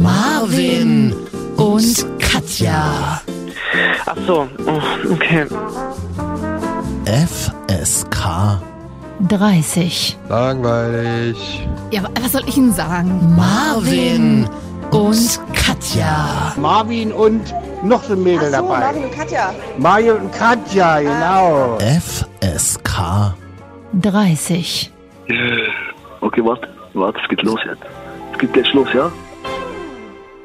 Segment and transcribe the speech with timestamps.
[0.00, 1.14] Marvin
[1.56, 3.20] und Katja.
[4.06, 5.46] Ach so, oh, okay.
[7.04, 8.60] FSK
[9.28, 10.18] 30.
[10.30, 11.68] Langweilig.
[11.90, 13.34] Ja, wa- was soll ich Ihnen sagen?
[13.36, 14.48] Marvin
[14.90, 16.54] und Katja.
[16.56, 18.78] Marvin und noch so ein Mädel Ach so, dabei.
[18.80, 19.54] Marvin und Katja.
[19.78, 21.78] Mario und Katja, genau.
[21.78, 23.34] FSK
[24.00, 24.90] 30.
[26.22, 27.82] Okay, warte, warte, es geht los jetzt.
[28.32, 29.10] Es geht gleich los, ja?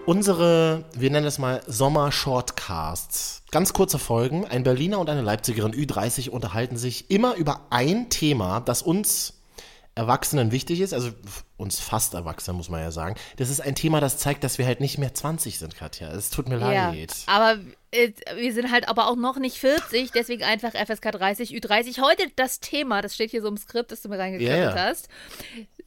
[0.05, 3.41] Unsere, wir nennen es mal Sommer-Shortcasts.
[3.49, 4.45] Ganz kurze Folgen.
[4.45, 9.33] Ein Berliner und eine Leipzigerin Ü30 unterhalten sich immer über ein Thema, das uns
[9.95, 11.09] Erwachsenen wichtig ist, also
[11.57, 13.15] uns fast Erwachsenen, muss man ja sagen.
[13.37, 16.11] Das ist ein Thema, das zeigt, dass wir halt nicht mehr 20 sind, Katja.
[16.11, 17.13] Es tut mir Ja, leid.
[17.27, 17.57] aber
[17.91, 22.01] äh, wir sind halt aber auch noch nicht 40, deswegen einfach FSK 30, Ü30.
[22.01, 24.75] Heute das Thema, das steht hier so im Skript, das du mir reingekriegt Ja, ja.
[24.75, 25.07] hast.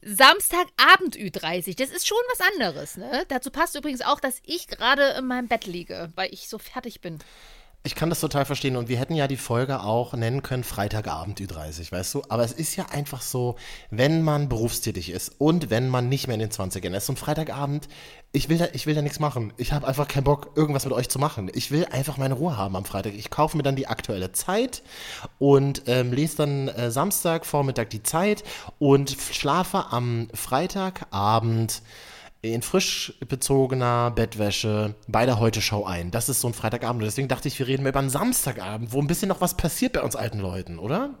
[0.01, 3.25] Samstagabend Ü30, das ist schon was anderes, ne?
[3.27, 7.01] Dazu passt übrigens auch, dass ich gerade in meinem Bett liege, weil ich so fertig
[7.01, 7.19] bin.
[7.81, 11.39] Ich kann das total verstehen und wir hätten ja die Folge auch nennen können Freitagabend
[11.39, 12.23] Ü30, weißt du?
[12.27, 13.55] Aber es ist ja einfach so,
[13.89, 17.87] wenn man berufstätig ist und wenn man nicht mehr in den 20ern ist und Freitagabend,
[18.33, 19.53] ich will da, ich will da nichts machen.
[19.55, 21.49] Ich habe einfach keinen Bock, irgendwas mit euch zu machen.
[21.53, 23.13] Ich will einfach meine Ruhe haben am Freitag.
[23.13, 24.83] Ich kaufe mir dann die aktuelle Zeit
[25.39, 28.43] und ähm, lese dann äh, Samstag Vormittag die Zeit
[28.79, 31.81] und schlafe am Freitagabend
[32.41, 36.11] in frisch bezogener Bettwäsche bei der Heute-Show ein.
[36.11, 37.01] Das ist so ein Freitagabend.
[37.01, 39.57] Und deswegen dachte ich, wir reden mal über einen Samstagabend, wo ein bisschen noch was
[39.57, 41.15] passiert bei uns alten Leuten, oder?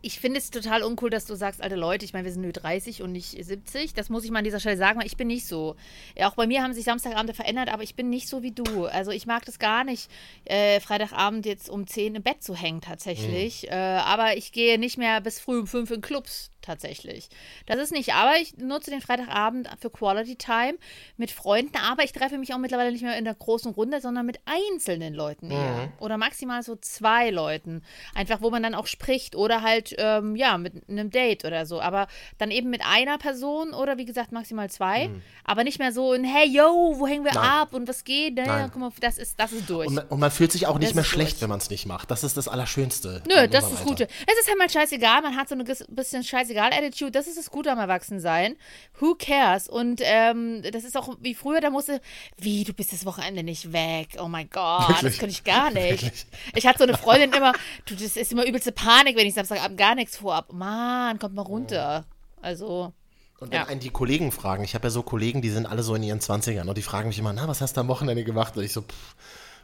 [0.00, 2.52] Ich finde es total uncool, dass du sagst, alte Leute, ich meine, wir sind nur
[2.52, 3.92] 30 und nicht 70.
[3.92, 5.74] Das muss ich mal an dieser Stelle sagen, weil ich bin nicht so.
[6.16, 8.86] Ja, auch bei mir haben sich Samstagabende verändert, aber ich bin nicht so wie du.
[8.86, 10.08] Also ich mag das gar nicht,
[10.44, 13.68] äh, Freitagabend jetzt um 10 im Bett zu hängen tatsächlich.
[13.68, 17.28] Äh, aber ich gehe nicht mehr bis früh um 5 in Clubs tatsächlich.
[17.66, 20.74] Das ist nicht, aber ich nutze den Freitagabend für Quality Time
[21.16, 24.26] mit Freunden, aber ich treffe mich auch mittlerweile nicht mehr in der großen Runde, sondern
[24.26, 25.92] mit einzelnen Leuten eher.
[26.00, 27.82] Oder maximal so zwei Leuten.
[28.14, 31.80] Einfach, wo man dann auch spricht oder halt, ähm, ja, mit einem Date oder so.
[31.80, 32.08] Aber
[32.38, 35.10] dann eben mit einer Person oder wie gesagt maximal zwei.
[35.44, 37.44] Aber nicht mehr so ein, hey, yo, wo hängen wir Nein.
[37.44, 38.34] ab und was geht?
[38.36, 38.70] Nein.
[38.72, 39.86] Guck mal, das ist, das ist durch.
[39.88, 41.42] Und man, und man fühlt sich auch nicht Das mehr schlecht, durch.
[41.42, 42.10] wenn man es nicht macht.
[42.10, 43.22] Das ist das Allerschönste.
[43.28, 43.84] Nö, das ist das.
[43.84, 44.04] Gute.
[44.04, 46.24] Es ist halt mal scheißegal, man hat so eine ges- bisschen
[46.56, 47.10] scheißegal-Attitude.
[47.10, 48.56] Das ist das Gute am Erwachsensein.
[49.00, 49.68] Who cares?
[49.68, 52.00] Und ähm, das ist auch wie früher, da musste,
[52.38, 54.16] wie, du bist das Wochenende nicht weg.
[54.20, 56.02] Oh mein Gott, das könnte ich gar nicht.
[56.02, 56.26] Wirklich?
[56.54, 57.52] Ich hatte so eine Freundin immer,
[57.86, 60.52] du, das ist immer übelste Panik, wenn ich Samstagabend gar nichts vorhab.
[60.52, 62.04] Mann, kommt mal runter.
[62.42, 62.92] Also,
[63.40, 63.66] Und wenn Ja.
[63.66, 66.20] einen die Kollegen fragen, ich habe ja so Kollegen, die sind alle so in ihren
[66.20, 68.56] 20ern und die fragen mich immer, na, was hast du am Wochenende gemacht?
[68.56, 69.14] Und ich so, pff,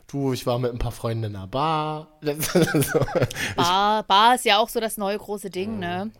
[0.08, 2.08] du, ich war mit ein paar Freunden in einer Bar.
[3.56, 6.10] Bar, Bar ist ja auch so das neue große Ding, ne?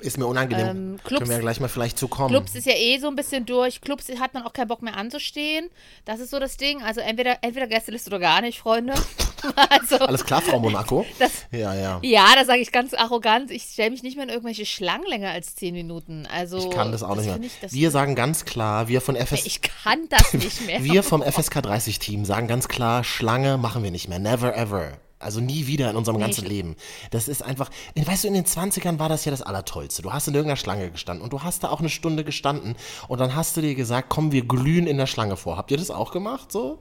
[0.00, 0.66] Ist mir unangenehm.
[0.68, 2.28] Ähm, Clubs- Können wir ja gleich mal vielleicht zu kommen.
[2.30, 3.80] Clubs ist ja eh so ein bisschen durch.
[3.80, 5.68] Clubs hat man auch keinen Bock mehr anzustehen.
[6.04, 6.82] Das ist so das Ding.
[6.82, 8.94] Also entweder, entweder Gästeliste oder gar nicht, Freunde.
[9.70, 11.06] also, Alles klar, Frau Monaco?
[11.18, 12.00] Das- ja, ja.
[12.02, 13.50] ja, das sage ich ganz arrogant.
[13.50, 16.26] Ich stelle mich nicht mehr in irgendwelche Schlangen länger als zehn Minuten.
[16.32, 17.38] Also, Ich kann das auch nicht mehr.
[17.40, 20.82] Ich, das, wir sagen ganz klar, wir von FS ich kann das nicht mehr.
[20.82, 24.18] wir vom FSK 30 Team sagen ganz klar, Schlange machen wir nicht mehr.
[24.18, 24.92] Never ever.
[25.22, 26.76] Also nie wieder in unserem ganzen ich- Leben.
[27.10, 30.02] Das ist einfach, weißt du, in den 20ern war das ja das Allertollste.
[30.02, 32.76] Du hast in irgendeiner Schlange gestanden und du hast da auch eine Stunde gestanden
[33.08, 35.56] und dann hast du dir gesagt, komm, wir glühen in der Schlange vor.
[35.56, 36.78] Habt ihr das auch gemacht so?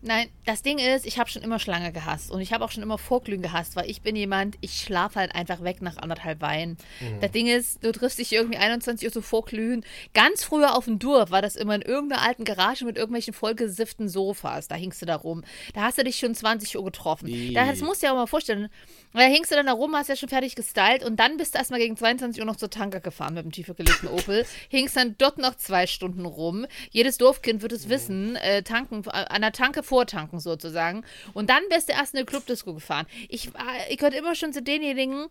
[0.00, 2.84] Nein, das Ding ist, ich habe schon immer Schlange gehasst und ich habe auch schon
[2.84, 6.76] immer Vorglühen gehasst, weil ich bin jemand, ich schlafe halt einfach weg nach anderthalb Wein.
[7.20, 9.84] Das Ding ist, du triffst dich irgendwie 21 Uhr zu Vorglühen.
[10.14, 14.08] Ganz früher auf dem Dorf war das immer in irgendeiner alten Garage mit irgendwelchen vollgesifften
[14.08, 14.68] Sofas.
[14.68, 15.42] Da hingst du da rum.
[15.74, 17.52] Da hast du dich schon 20 Uhr getroffen.
[17.54, 18.68] Da, das musst du dir auch mal vorstellen.
[19.12, 21.58] Da hingst du dann da rum, hast ja schon fertig gestylt und dann bist du
[21.58, 24.46] erstmal gegen 22 Uhr noch zur Tanker gefahren mit dem tiefer gelegten Opel.
[24.68, 26.66] Hingst dann dort noch zwei Stunden rum.
[26.90, 31.04] Jedes Dorfkind wird es wissen, äh, tanken, an der Tanke vortanken sozusagen.
[31.34, 33.06] Und dann bist du erst in eine Clubdisco gefahren.
[33.28, 35.26] Ich, war- ich gehörte immer schon zu denjenigen,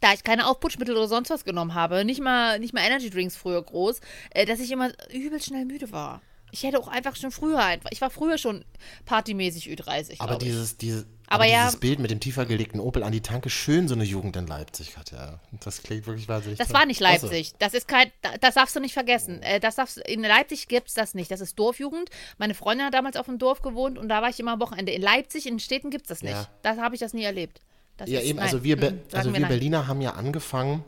[0.00, 3.36] da ich keine Aufputschmittel oder sonst was genommen habe, nicht mal, nicht mal Energy Drinks
[3.36, 4.00] früher groß,
[4.30, 6.22] äh, dass ich immer übel schnell müde war.
[6.52, 8.64] Ich hätte auch einfach schon früher einfach, ich war früher schon
[9.04, 10.38] partymäßig Ü30, Aber ich.
[10.38, 13.48] dieses, diese, Aber aber ja- dieses Bild mit dem tiefer gelegten Opel an die Tanke,
[13.50, 15.38] schön so eine Jugend in Leipzig hat, ja.
[15.64, 16.58] Das klingt wirklich wahnsinnig.
[16.58, 16.76] Das toll.
[16.78, 17.26] war nicht Ach so.
[17.28, 17.54] Leipzig.
[17.58, 19.40] Das ist kein, da- das darfst du nicht vergessen.
[19.42, 21.30] Äh, Das darfst, in Leipzig gibt es das nicht.
[21.30, 22.10] Das ist Dorfjugend.
[22.38, 24.92] Meine Freundin hat damals auf dem Dorf gewohnt und da war ich immer am Wochenende.
[24.92, 26.32] In Leipzig, in den Städten gibt es das nicht.
[26.34, 26.48] Ja.
[26.62, 27.60] Da habe ich das nie erlebt.
[27.96, 28.46] Das Ja, ist, eben, nein.
[28.46, 29.48] also wir, Mhm, sagen also wir nein.
[29.48, 30.82] Berliner haben ja angefangen,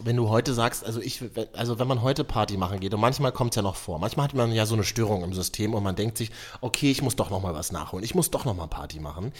[0.00, 1.22] wenn du heute sagst, also ich,
[1.52, 4.24] also wenn man heute Party machen geht, und manchmal kommt es ja noch vor, manchmal
[4.24, 6.30] hat man ja so eine Störung im System und man denkt sich,
[6.62, 9.32] okay, ich muss doch noch mal was nachholen, ich muss doch noch mal Party machen,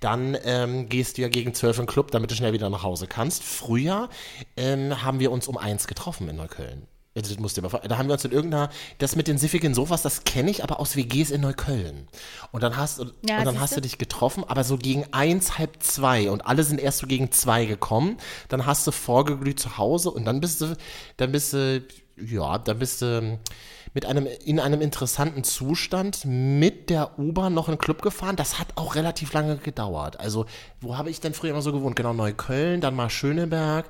[0.00, 2.82] dann ähm, gehst du ja gegen zwölf in den Club, damit du schnell wieder nach
[2.82, 3.42] Hause kannst.
[3.42, 4.08] Früher
[4.56, 6.86] ähm, haben wir uns um eins getroffen in Neukölln.
[7.22, 10.02] Das musst du mal Da haben wir uns in irgendeiner, das mit den siffigen Sofas,
[10.02, 12.08] das kenne ich aber aus WGs in Neukölln.
[12.52, 15.58] Und dann hast, und Ja, und dann hast du dich getroffen, aber so gegen eins,
[15.58, 18.16] halb zwei und alle sind erst so gegen zwei gekommen.
[18.48, 20.76] Dann hast du vorgeglüht zu Hause und dann bist du,
[21.16, 21.84] dann bist du,
[22.16, 23.38] ja, dann bist du
[23.94, 28.36] mit einem, in einem interessanten Zustand mit der U-Bahn noch in den Club gefahren.
[28.36, 30.20] Das hat auch relativ lange gedauert.
[30.20, 30.46] Also,
[30.80, 31.96] wo habe ich denn früher immer so gewohnt?
[31.96, 33.86] Genau, Neukölln, dann mal Schöneberg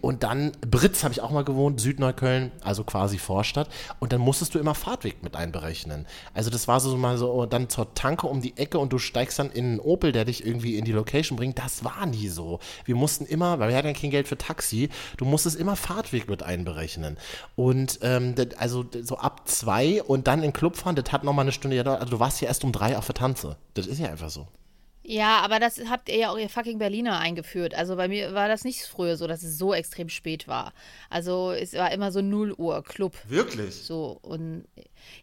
[0.00, 3.68] und dann Britz habe ich auch mal gewohnt, Südneukölln, also quasi Vorstadt.
[3.98, 6.06] Und dann musstest du immer Fahrtweg mit einberechnen.
[6.34, 8.98] Also, das war so mal so, oh, dann zur Tanke um die Ecke und du
[8.98, 11.58] steigst dann in einen Opel, der dich irgendwie in die Location bringt.
[11.58, 12.58] Das war nie so.
[12.84, 16.28] Wir mussten immer, weil wir hatten ja kein Geld für Taxi, du musstest immer Fahrtweg
[16.28, 17.16] mit einberechnen.
[17.56, 21.24] Und ähm, das- also so ab zwei und dann in den Club fahren, das hat
[21.24, 21.84] nochmal eine Stunde.
[21.88, 23.56] Also du warst ja erst um drei auf der Tanze.
[23.74, 24.46] Das ist ja einfach so.
[25.10, 27.74] Ja, aber das habt ihr ja auch ihr fucking Berliner eingeführt.
[27.74, 30.72] Also bei mir war das nicht früher so, dass es so extrem spät war.
[31.08, 33.16] Also es war immer so 0 Uhr Club.
[33.26, 33.74] Wirklich?
[33.74, 34.66] So und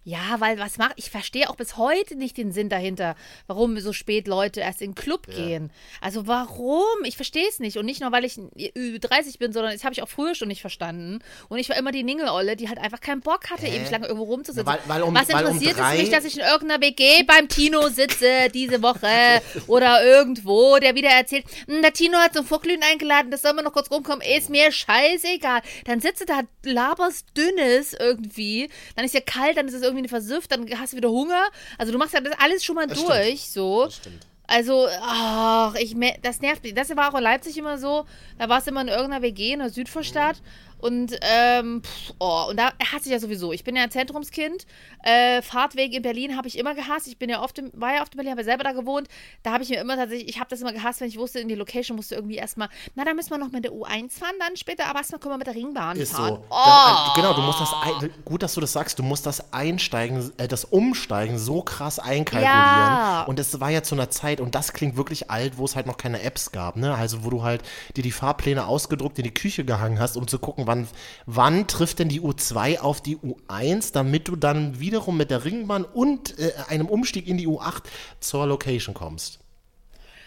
[0.04, 3.16] ja, weil was macht, ich verstehe auch bis heute nicht den Sinn dahinter,
[3.48, 5.72] warum so spät Leute erst in den Club gehen.
[6.02, 6.86] Also warum?
[7.04, 9.94] Ich verstehe es nicht und nicht nur, weil ich über 30 bin, sondern das habe
[9.94, 11.20] ich auch früher schon nicht verstanden.
[11.50, 14.26] Und ich war immer die Ningelolle, die halt einfach keinen Bock hatte, ewig lange irgendwo
[14.26, 14.66] rumzusitzen.
[14.66, 17.48] Weil- weil um- was um interessiert drei- es mich, dass ich in irgendeiner WG beim
[17.50, 19.08] Tino sitze diese Woche
[19.68, 23.66] oder irgendwo, der wieder erzählt, "Hm, der Tino hat zum Vorglühen eingeladen, das soll man
[23.66, 25.62] noch kurz rumkommen, ist mir scheißegal.
[25.86, 30.52] Dann sitze da, laberst dünnes irgendwie, dann ist ja kalt, dann ist es irgendwie versüfft,
[30.52, 31.44] dann hast du wieder Hunger.
[31.78, 33.90] Also du machst ja das alles schon mal Das durch, so.
[33.90, 34.26] stimmt.
[34.50, 36.74] Also, ach, ich, das nervt mich.
[36.74, 38.06] Das war auch in Leipzig immer so.
[38.40, 40.38] Da warst du immer in irgendeiner WG in der Südvorstadt.
[40.80, 43.52] Und, ähm, pff, oh, und da hasse ich ja sowieso.
[43.54, 44.66] Ich bin ja ein Zentrumskind.
[45.04, 47.08] Äh, Fahrtweg in Berlin habe ich immer gehasst.
[47.08, 49.08] Ich bin ja oft, im, war ja oft in Berlin, habe ja selber da gewohnt.
[49.44, 51.48] Da habe ich mir immer tatsächlich, ich habe das immer gehasst, wenn ich wusste, in
[51.48, 54.56] die Location musste irgendwie erstmal, na, da müssen wir noch mit der U1 fahren, dann
[54.56, 56.36] später, aber erstmal können wir mit der Ringbahn Ist fahren.
[56.36, 56.46] so.
[56.50, 59.54] Dann, äh, genau, du musst das, ein, gut, dass du das sagst, du musst das
[59.54, 62.54] Einsteigen, äh, das Umsteigen so krass einkalkulieren.
[62.54, 63.24] Ja.
[63.24, 65.88] Und es war ja zu einer Zeit, und das klingt wirklich alt, wo es halt
[65.88, 66.94] noch keine Apps gab, ne?
[66.96, 67.64] Also wo du halt
[67.96, 70.88] dir die Fahrpläne ausgedruckt in die Küche gehangen hast, um zu gucken, wann,
[71.26, 75.84] wann trifft denn die U2 auf die U1, damit du dann wiederum mit der Ringbahn
[75.84, 77.84] und äh, einem Umstieg in die U8
[78.20, 79.40] zur Location kommst.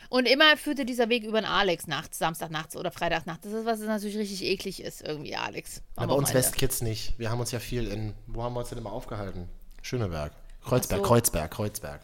[0.08, 3.44] Und immer führte dieser Weg über den Alex nachts, Samstag nachts oder Freitag nachts.
[3.44, 5.82] Das ist, was natürlich richtig eklig ist, irgendwie, Alex.
[5.96, 7.16] Ja, bei uns Westkids nicht.
[7.16, 9.48] Wir haben uns ja viel in, wo haben wir uns denn immer aufgehalten?
[9.82, 10.32] Schöneberg.
[10.64, 11.06] Kreuzberg, so.
[11.06, 12.00] Kreuzberg, Kreuzberg.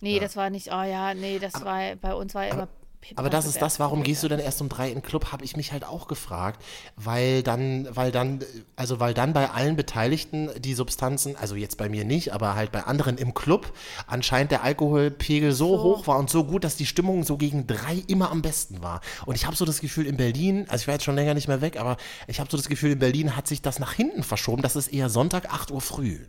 [0.00, 2.68] Nee, das war nicht, oh ja, nee, das war, bei uns war immer.
[3.16, 5.44] Aber das ist das, warum gehst du denn erst um drei in den Club, habe
[5.44, 6.62] ich mich halt auch gefragt,
[6.96, 8.40] weil dann, weil dann,
[8.76, 12.72] also weil dann bei allen Beteiligten die Substanzen, also jetzt bei mir nicht, aber halt
[12.72, 13.72] bei anderen im Club,
[14.06, 18.02] anscheinend der Alkoholpegel so, hoch war und so gut, dass die Stimmung so gegen drei
[18.06, 19.00] immer am besten war.
[19.26, 21.48] Und ich habe so das Gefühl in Berlin, also ich war jetzt schon länger nicht
[21.48, 21.96] mehr weg, aber
[22.26, 24.88] ich habe so das Gefühl in Berlin hat sich das nach hinten verschoben, das ist
[24.88, 26.20] eher Sonntag 8 Uhr früh.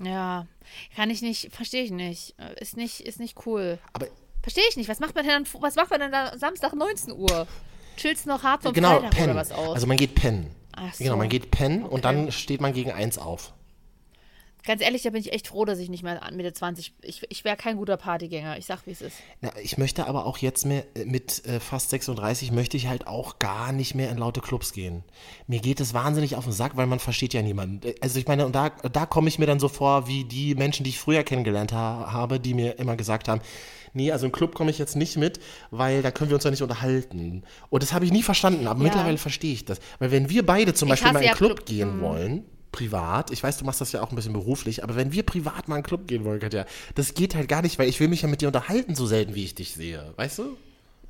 [0.00, 0.46] Ja,
[0.94, 2.36] kann ich nicht, verstehe ich nicht.
[2.60, 3.78] Ist nicht, ist nicht cool.
[3.92, 4.06] Aber
[4.48, 4.88] Verstehe ich nicht.
[4.88, 7.46] Was macht man denn dann, was macht man denn da Samstag 19 Uhr?
[7.98, 9.30] Chillst noch hart vom genau, Freitag pennen.
[9.32, 9.74] oder was aus?
[9.74, 10.54] Also man geht pennen.
[10.74, 11.04] Ach so.
[11.04, 12.00] Genau, man geht pennen und Okay.
[12.00, 13.52] dann steht man gegen eins auf.
[14.68, 17.42] Ganz ehrlich, da bin ich echt froh, dass ich nicht mehr Mitte 20, ich, ich
[17.42, 18.58] wäre kein guter Partygänger.
[18.58, 19.16] Ich sag, wie es ist.
[19.40, 23.38] Na, ich möchte aber auch jetzt mehr, mit äh, fast 36 möchte ich halt auch
[23.38, 25.04] gar nicht mehr in laute Clubs gehen.
[25.46, 27.86] Mir geht es wahnsinnig auf den Sack, weil man versteht ja niemanden.
[27.88, 30.54] Äh, Also ich meine, und da, da komme ich mir dann so vor, wie die
[30.54, 33.40] Menschen, die ich früher kennengelernt ha habe, die mir immer gesagt haben,
[33.94, 36.50] nee, also im Club komme ich jetzt nicht mit, weil da können wir uns ja
[36.50, 37.42] nicht unterhalten.
[37.70, 38.84] Und das habe ich nie verstanden, aber Ja.
[38.84, 39.78] mittlerweile verstehe ich das.
[39.98, 42.00] Weil wenn wir beide zum Ich Beispiel mal in ja einen Club Club- gehen Mhm.
[42.02, 45.22] wollen, privat, ich weiß, du machst das ja auch ein bisschen beruflich, aber wenn wir
[45.24, 48.00] privat mal in einen Club gehen wollen, Katja, das geht halt gar nicht, weil ich
[48.00, 50.56] will mich ja mit dir unterhalten, so selten wie ich dich sehe, weißt du?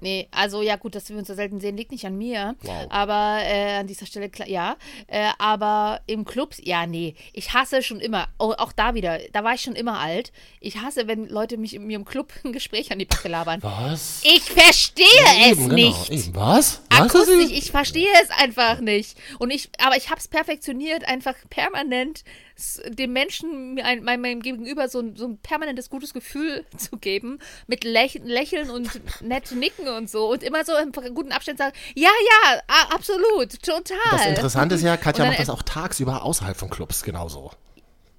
[0.01, 2.57] Nee, also ja gut, dass wir uns so selten sehen, liegt nicht an mir.
[2.63, 2.87] Wow.
[2.89, 4.77] Aber äh, an dieser Stelle, klar, ja.
[5.07, 7.15] Äh, aber im Club, ja, nee.
[7.33, 10.33] Ich hasse schon immer, oh, auch da wieder, da war ich schon immer alt.
[10.61, 13.63] Ich hasse, wenn Leute mich in mir im Club ein Gespräch an die Backe labern.
[13.63, 14.23] Was?
[14.25, 15.07] Ich verstehe
[15.51, 16.09] es Eben, nicht.
[16.09, 16.35] Genau, eben.
[16.35, 16.83] Was?
[16.91, 17.01] Was?
[17.01, 19.17] Akustisch, ich verstehe es einfach nicht.
[19.39, 22.25] Und ich, aber ich habe es perfektioniert, einfach permanent
[22.89, 28.21] dem Menschen, meinem, Gegenüber so ein, so ein permanentes gutes Gefühl zu geben, mit Läch
[28.25, 32.61] Lächeln und nett nicken und so und immer so im guten Abstand sagen, ja, ja,
[32.91, 33.97] absolut, total.
[34.11, 37.53] Das Interessante ist ja, Katja macht das auch tagsüber außerhalb von Clubs genauso.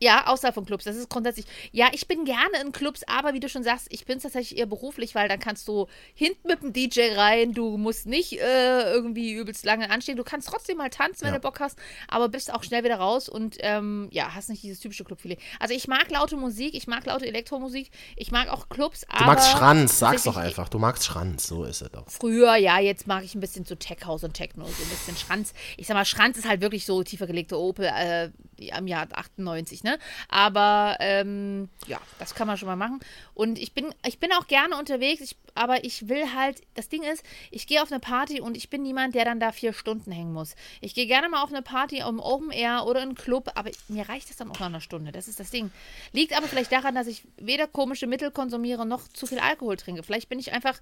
[0.01, 0.85] Ja, außerhalb von Clubs.
[0.85, 1.45] Das ist grundsätzlich.
[1.71, 4.57] Ja, ich bin gerne in Clubs, aber wie du schon sagst, ich bin es tatsächlich
[4.59, 8.91] eher beruflich, weil dann kannst du hinten mit dem DJ rein, du musst nicht äh,
[8.93, 10.15] irgendwie übelst lange anstehen.
[10.17, 11.39] Du kannst trotzdem mal tanzen, wenn Ja.
[11.39, 11.77] du Bock hast,
[12.07, 15.39] aber bist auch schnell wieder raus und ähm, ja, hast nicht dieses typische Clubfilet.
[15.59, 19.19] Also ich mag laute Musik, ich mag laute Elektromusik, ich mag auch Clubs, aber.
[19.19, 20.69] Du magst Schranz, sag's doch einfach.
[20.69, 22.05] Du magst Schranz, so ist es doch.
[22.09, 25.17] Früher, ja, jetzt mag ich ein bisschen so Tech House und Techno, so ein bisschen
[25.17, 25.53] Schranz.
[25.77, 28.29] Ich sag mal, Schranz ist halt wirklich so tiefer gelegte Opel äh,
[28.71, 29.88] am Jahr 98, ne?
[30.27, 32.99] Aber ähm, ja, das kann man schon mal machen.
[33.33, 37.03] Und ich bin, ich bin auch gerne unterwegs, ich, aber ich will halt, das Ding
[37.03, 40.11] ist, ich gehe auf eine Party und ich bin niemand, der dann da vier Stunden
[40.11, 40.55] hängen muss.
[40.81, 43.71] Ich gehe gerne mal auf eine Party im Open Air oder in einen Club, aber
[43.87, 45.11] mir reicht das dann auch nach einer Stunde.
[45.11, 45.71] Das ist das Ding.
[46.11, 50.03] Liegt aber vielleicht daran, dass ich weder komische Mittel konsumiere noch zu viel Alkohol trinke.
[50.03, 50.79] Vielleicht bin ich einfach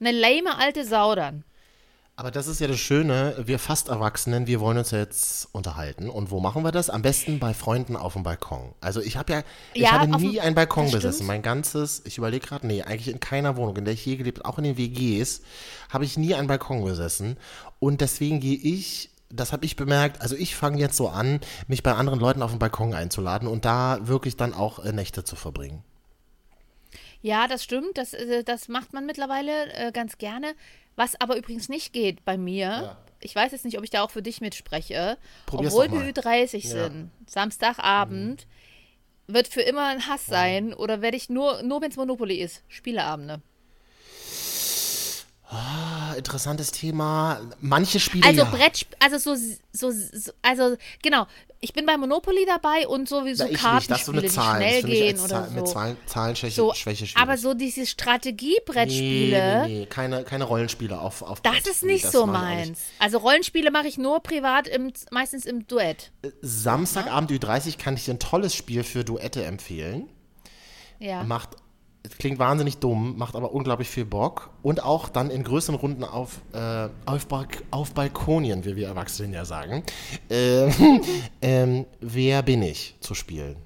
[0.00, 1.14] eine lame alte Sau.
[2.16, 6.10] Aber das ist ja das Schöne, wir fast Erwachsenen, wir wollen uns jetzt unterhalten.
[6.10, 6.90] Und wo machen wir das?
[6.90, 8.74] Am besten bei Freunden auf dem Balkon.
[8.82, 11.26] Also ich habe ja, ich Ja, habe nie einen Balkon besessen.
[11.26, 14.40] Mein ganzes, ich überlege gerade, nee, eigentlich in keiner Wohnung, in der ich je gelebt
[14.40, 15.40] habe, auch in den WGs,
[15.88, 17.38] habe ich nie einen Balkon besessen.
[17.78, 21.82] Und deswegen gehe ich, das habe ich bemerkt, also ich fange jetzt so an, mich
[21.82, 25.36] bei anderen Leuten auf den Balkon einzuladen und da wirklich dann auch äh, Nächte zu
[25.36, 25.82] verbringen.
[27.22, 27.96] Ja, das stimmt.
[27.98, 30.54] Das, äh, das macht man mittlerweile äh, ganz gerne.
[30.96, 34.10] Was aber übrigens nicht geht bei mir, ich weiß jetzt nicht, ob ich da auch
[34.10, 36.08] für dich mitspreche, Probier's obwohl wir mal.
[36.10, 36.88] Ü30 Ja.
[36.88, 38.46] sind, Samstagabend,
[39.26, 42.64] wird für immer ein Hass sein oder werde ich nur, nur wenn es Monopoly ist,
[42.68, 43.40] Spieleabende.
[45.52, 47.40] Ah, interessantes Thema.
[47.60, 48.50] Manche Spiele Also ja.
[48.50, 49.34] Brett, also so,
[49.72, 51.26] so, so, also genau,
[51.58, 53.60] ich bin bei Monopoly dabei und sowieso Na, ich nicht,
[54.04, 55.54] so Kartenspiele, die schnell gehen oder Zahl, so.
[55.54, 60.98] Mit Zahlen, Zahlenschwäche so Schwäche aber so diese Strategiebrettspiele, Nee, nee, nee, keine, keine Rollenspiele
[60.98, 62.78] auf, auf Das ist nicht das so meins.
[63.00, 66.12] Also Rollenspiele mache ich nur privat, im, meistens im Duett.
[66.42, 70.08] Samstagabend Ü30 kann ich dir ein tolles Spiel für Duette empfehlen.
[71.00, 71.24] Ja.
[71.24, 71.56] Macht,
[72.18, 74.50] klingt wahnsinnig dumm, macht aber unglaublich viel Bock.
[74.62, 79.32] Und auch dann in größeren Runden auf, äh, auf, Balk auf Balkonien, wie wir Erwachsenen
[79.32, 79.82] ja sagen.
[80.28, 80.70] Äh,
[81.42, 83.56] ähm, wer bin ich zu spielen?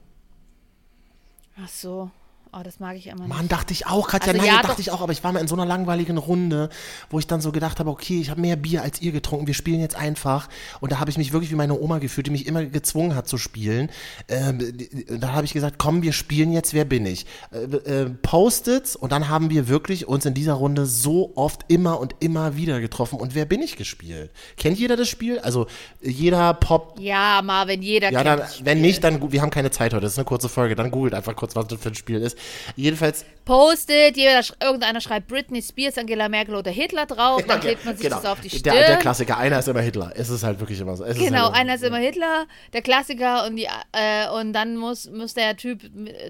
[1.57, 2.11] Ach so.
[2.56, 3.52] Oh, das mag ich immer Mann, nicht.
[3.52, 5.49] dachte ich auch, Katja, Also nein, ja, dachte ich auch, aber ich war mal in
[5.49, 6.68] so einer langweiligen Runde,
[7.11, 9.54] wo ich dann so gedacht habe, okay, ich habe mehr Bier als ihr getrunken, wir
[9.54, 10.49] spielen jetzt einfach.
[10.80, 13.26] Und da habe ich mich wirklich wie meine Oma gefühlt, die mich immer gezwungen hat
[13.26, 13.90] zu spielen.
[14.28, 14.73] Ähm,
[15.18, 17.26] da habe ich gesagt, komm, wir spielen jetzt, wer bin ich?
[17.50, 21.99] Äh, äh, Post-its und dann haben wir wirklich uns in dieser Runde so oft immer
[21.99, 24.30] und immer wieder getroffen und wer bin ich gespielt?
[24.56, 25.40] Kennt jeder das Spiel?
[25.40, 25.66] Also
[26.00, 28.66] jeder Pop Ja, Marvin, jeder ja, kennt dann, das Spiel.
[28.66, 31.14] wenn nicht, dann, wir haben keine Zeit heute, das ist eine kurze Folge, dann googelt
[31.14, 32.38] einfach kurz, was das für ein Spiel ist.
[32.77, 37.85] Jedenfalls, Postet, jeder, irgendeiner schreibt Britney Spears, Angela Merkel oder Hitler drauf, dann Ja, klebt
[37.85, 38.17] man sich genau.
[38.17, 38.75] das auf die Stirn.
[38.75, 40.13] Der, der Klassiker, einer ist immer Hitler.
[40.17, 41.05] Es ist halt wirklich immer so.
[41.05, 44.77] Es ist Genau, halt, einer ist immer Hitler, der Klassiker und die äh, und dann
[44.79, 45.83] muss, muss der Typ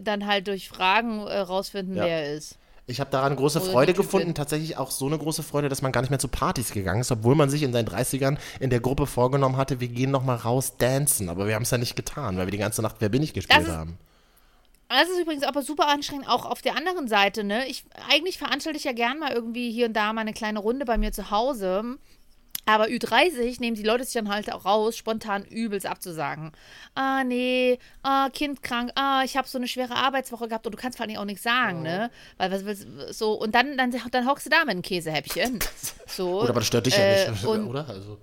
[0.03, 2.05] dann halt durch Fragen äh, rausfinden, Ja.
[2.05, 2.59] wer er ist.
[2.87, 6.03] Ich habe daran große Freude gefunden, tatsächlich auch so eine große Freude, dass man gar
[6.03, 9.07] nicht mehr zu Partys gegangen ist, obwohl man sich in seinen 30ern in der Gruppe
[9.07, 11.31] vorgenommen hatte, wir gehen noch mal raus dancen.
[11.31, 13.33] Aber wir haben es ja nicht getan, weil wir die ganze Nacht Wer bin ich
[13.33, 13.97] gespielt Das ist- haben.
[14.89, 17.67] Das ist übrigens aber super anstrengend, auch auf der anderen Seite, ne?
[17.69, 20.85] Ich, eigentlich veranstalte ich ja gern mal irgendwie hier und da mal eine kleine Runde
[20.85, 21.99] bei mir zu Hause.
[22.67, 26.53] Aber Ü30 nehmen die Leute sich dann halt auch raus, spontan übelst abzusagen.
[26.95, 30.79] Ah, nee, ah, Kind krank, ah, ich habe so eine schwere Arbeitswoche gehabt und du
[30.79, 32.11] kannst vor allem auch nichts sagen, ne?
[32.39, 35.59] Weil was willst so, und dann, dann, dann hockst du da mit einem Käsehäppchen.
[36.07, 36.41] So.
[36.41, 37.89] Oder aber das stört dich äh, ja nicht, und- oder?
[37.89, 38.19] Also,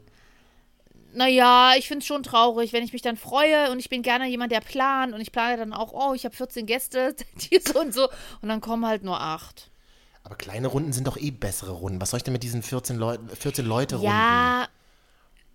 [1.14, 4.28] Naja, ich finde es schon traurig, wenn ich mich dann freue und ich bin gerne
[4.28, 7.16] jemand, der plant und ich plane dann auch, oh, ich habe 14 Gäste,
[7.52, 8.08] die so und so
[8.42, 9.70] und dann kommen halt nur acht.
[10.24, 12.00] aber kleine Runden sind doch eh bessere Runden.
[12.02, 14.12] Was soll ich denn mit diesen 14 Leuten, 14 Leute Runden?
[14.12, 14.68] Ja,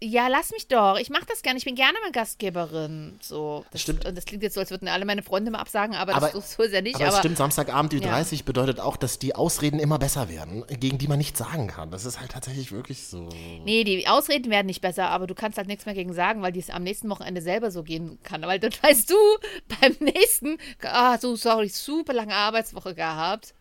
[0.06, 0.98] ja, lass mich doch.
[0.98, 1.58] Ich mache das gerne.
[1.58, 3.18] Ich bin gerne mal Gastgeberin.
[3.20, 4.06] So, das Stimmt.
[4.06, 6.52] Und das klingt jetzt so, als würden alle meine Freunde mal absagen, aber, Aber- das
[6.54, 6.96] so, ist ja nicht.
[6.96, 10.98] Aber, Aber, es stimmt, Samstagabend Ü30 bedeutet auch, dass die Ausreden immer besser werden, gegen
[10.98, 11.90] die man nichts sagen kann.
[11.90, 13.28] Das ist halt tatsächlich wirklich so.
[13.64, 16.52] nee, die Ausreden werden nicht besser, aber du kannst halt nichts mehr gegen sagen, weil
[16.52, 18.42] dies am nächsten Wochenende selber so gehen kann.
[18.42, 19.16] Weil dann weißt du,
[19.80, 23.54] beim nächsten, ah, so sorry, super lange Arbeitswoche gehabt.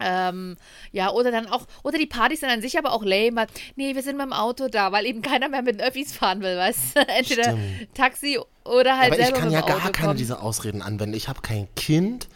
[0.00, 0.56] Ähm,
[0.90, 3.46] ja, oder dann auch, oder die Partys sind an sich aber auch lame, weil,
[3.76, 6.40] nee, wir sind mit dem Auto da, weil eben keiner mehr mit den Öffis fahren
[6.42, 7.00] will, weißt du?
[7.08, 7.94] Entweder Stimmt.
[7.94, 10.18] Taxi oder halt Aber ich selber kann mit ja dem gar Auto keine kommen.
[10.18, 11.14] dieser Ausreden anwenden.
[11.16, 12.28] Ich habe kein Kind.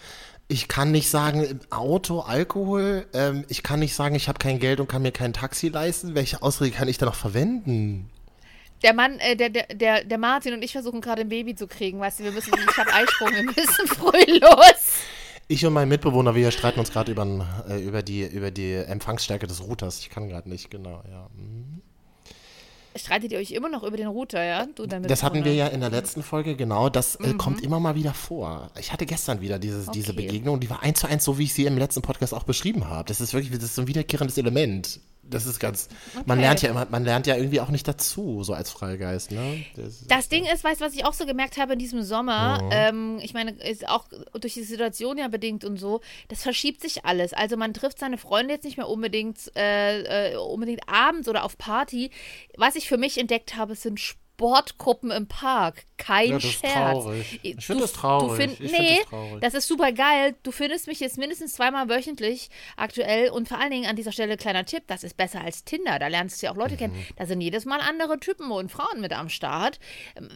[0.49, 3.07] Ich kann nicht sagen, Auto, Alkohol.
[3.13, 6.15] Ähm, ich kann nicht sagen, ich habe kein Geld und kann mir kein Taxi leisten.
[6.15, 8.11] Welche Ausrede kann ich da noch verwenden?
[8.83, 11.67] Der Mann, äh, der, der, der, der Martin und ich versuchen gerade ein Baby zu
[11.67, 15.01] kriegen, weißt du, wir müssen, ich habe Eisprung, wir müssen früh los.
[15.49, 17.25] Ich und mein Mitbewohner, wir streiten uns gerade über,
[17.69, 20.01] äh, über, die, über die Empfangsstärke des Routers.
[20.01, 21.29] Ich kann gerade nicht, genau, ja.
[21.37, 21.83] Mhm.
[22.97, 24.67] streitet ihr euch immer noch über den Router, ja?
[24.75, 26.89] Du dann mit Das hatten wir ja in der letzten Folge, genau.
[26.89, 27.25] Das Mhm.
[27.27, 28.71] äh, kommt immer mal wieder vor.
[28.81, 30.23] Ich hatte gestern wieder dieses, diese Okay.
[30.27, 32.89] Begegnung, die war eins zu eins, so wie ich sie im letzten Podcast auch beschrieben
[32.89, 33.07] habe.
[33.07, 34.99] Das ist wirklich, das ist so ein wiederkehrendes Element.
[35.29, 35.89] Das ist ganz,
[36.25, 36.41] man Okay.
[36.41, 39.65] lernt ja immer, man lernt ja irgendwie auch nicht dazu, so als Freigeist, ne?
[39.77, 42.63] Das, Das Ding ist, weißt du, was ich auch so gemerkt habe in diesem Sommer?
[42.63, 42.69] Mhm.
[42.73, 44.07] Ähm, ich meine, ist auch
[44.41, 47.33] durch die Situation ja bedingt und so, das verschiebt sich alles.
[47.33, 51.59] Also man trifft seine Freunde jetzt nicht mehr unbedingt, äh, äh, unbedingt abends oder auf
[51.59, 52.11] Party.
[52.57, 55.85] Was ich für mich entdeckt habe, sind Sportgruppen im Park.
[55.99, 56.75] Kein Ja, das ist Scherz.
[56.75, 57.41] traurig.
[57.43, 58.29] Ich find Du- das traurig.
[58.29, 59.41] Du find, Ich nee, das traurig.
[59.41, 60.35] das ist super geil.
[60.43, 64.37] Du findest mich jetzt mindestens zweimal wöchentlich aktuell und vor allen Dingen an dieser Stelle
[64.37, 65.99] kleiner Tipp, das ist besser als Tinder.
[65.99, 66.95] Da lernst du ja auch Leute kennen.
[66.95, 67.05] Mhm.
[67.17, 69.79] Da sind jedes Mal andere Typen und Frauen mit am Start.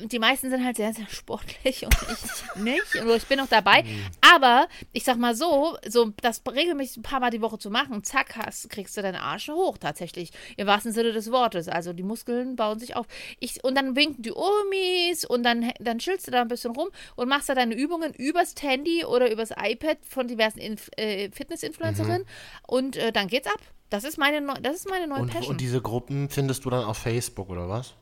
[0.04, 2.94] Die meisten sind halt sehr, sehr sportlich und ich nicht.
[3.02, 3.82] Und ich bin noch dabei.
[3.82, 4.06] Mhm.
[4.34, 8.02] Aber ich sag mal so, so das regelmäßig ein paar Mal die Woche zu machen,
[8.04, 10.30] zack, hast, kriegst du deinen Arsch hoch tatsächlich.
[10.56, 11.68] Im wahrsten Sinne des Wortes.
[11.68, 13.06] Also die Muskeln bauen sich auf.
[13.40, 16.88] Ich, und dann winken die Omis und dann, dann chillst du da ein bisschen rum
[17.16, 22.25] und machst da deine Übungen übers Handy oder übers iPad von diversen Inf äh, Fitness-Influencerinnen
[22.66, 23.61] und äh, dann geht's ab.
[23.90, 25.50] Das ist meine, neu- das ist meine neue und, Passion.
[25.52, 27.95] und diese Gruppen findest du dann auf Facebook oder was?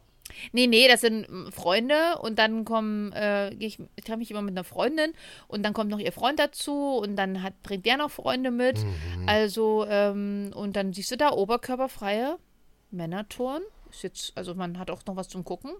[0.53, 4.53] Nee, nee, das sind Freunde und dann kommen, äh, ich, ich treffe mich immer mit
[4.53, 5.15] einer Freundin
[5.47, 8.77] und dann kommt noch ihr Freund dazu und dann hat, bringt der noch Freunde mit.
[9.27, 12.37] Also, ähm, und dann siehst du da oberkörperfreie
[12.91, 13.63] Männertouren.
[13.91, 15.71] Ist jetzt, also man hat auch noch was zum Gucken.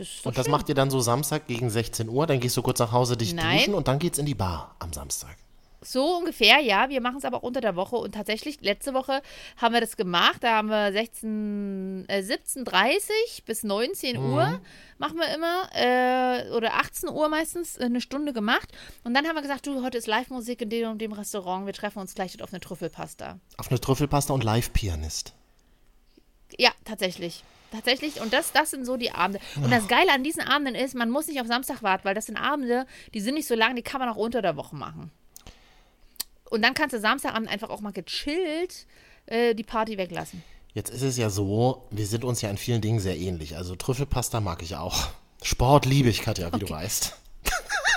[0.00, 0.52] Das Und das schön.
[0.52, 3.34] macht ihr dann so Samstag gegen 16 Uhr, dann gehst du kurz nach Hause dich
[3.34, 3.58] Nein.
[3.58, 5.36] duschen und dann geht's in die Bar am Samstag.
[5.82, 6.88] So ungefähr, ja.
[6.88, 7.96] Wir machen es aber auch unter der Woche.
[7.96, 9.22] Und tatsächlich, letzte Woche
[9.58, 10.38] haben wir das gemacht.
[10.42, 14.60] Da haben wir 16, äh, 17.30 bis 19 Uhr
[14.98, 15.68] machen wir immer.
[15.74, 18.70] Äh, oder 18 Uhr meistens äh, eine Stunde gemacht.
[19.04, 21.64] Und dann haben wir gesagt, du, heute ist Live-Musik in dem und dem Restaurant.
[21.66, 23.38] Wir treffen uns gleich dort auf eine Trüffelpasta.
[23.56, 25.32] Auf eine Trüffelpasta und Live-Pianist.
[26.58, 27.42] Ja, tatsächlich.
[27.70, 28.20] Tatsächlich.
[28.20, 29.40] Und das, das sind so die Abende.
[29.56, 32.26] Und das Geile an diesen Abenden ist, man muss nicht auf Samstag warten, weil das
[32.26, 35.10] sind Abende, die sind nicht so lang, die kann man auch unter der Woche machen.
[36.50, 38.86] Und dann kannst du Samstagabend einfach auch mal gechillt
[39.26, 40.42] äh, die Party weglassen.
[40.74, 43.56] Jetzt ist es ja so, wir sind uns ja in vielen Dingen sehr ähnlich.
[43.56, 45.08] Also Trüffelpasta mag ich auch.
[45.42, 47.16] Sport liebe ich, Katja, wie du weißt.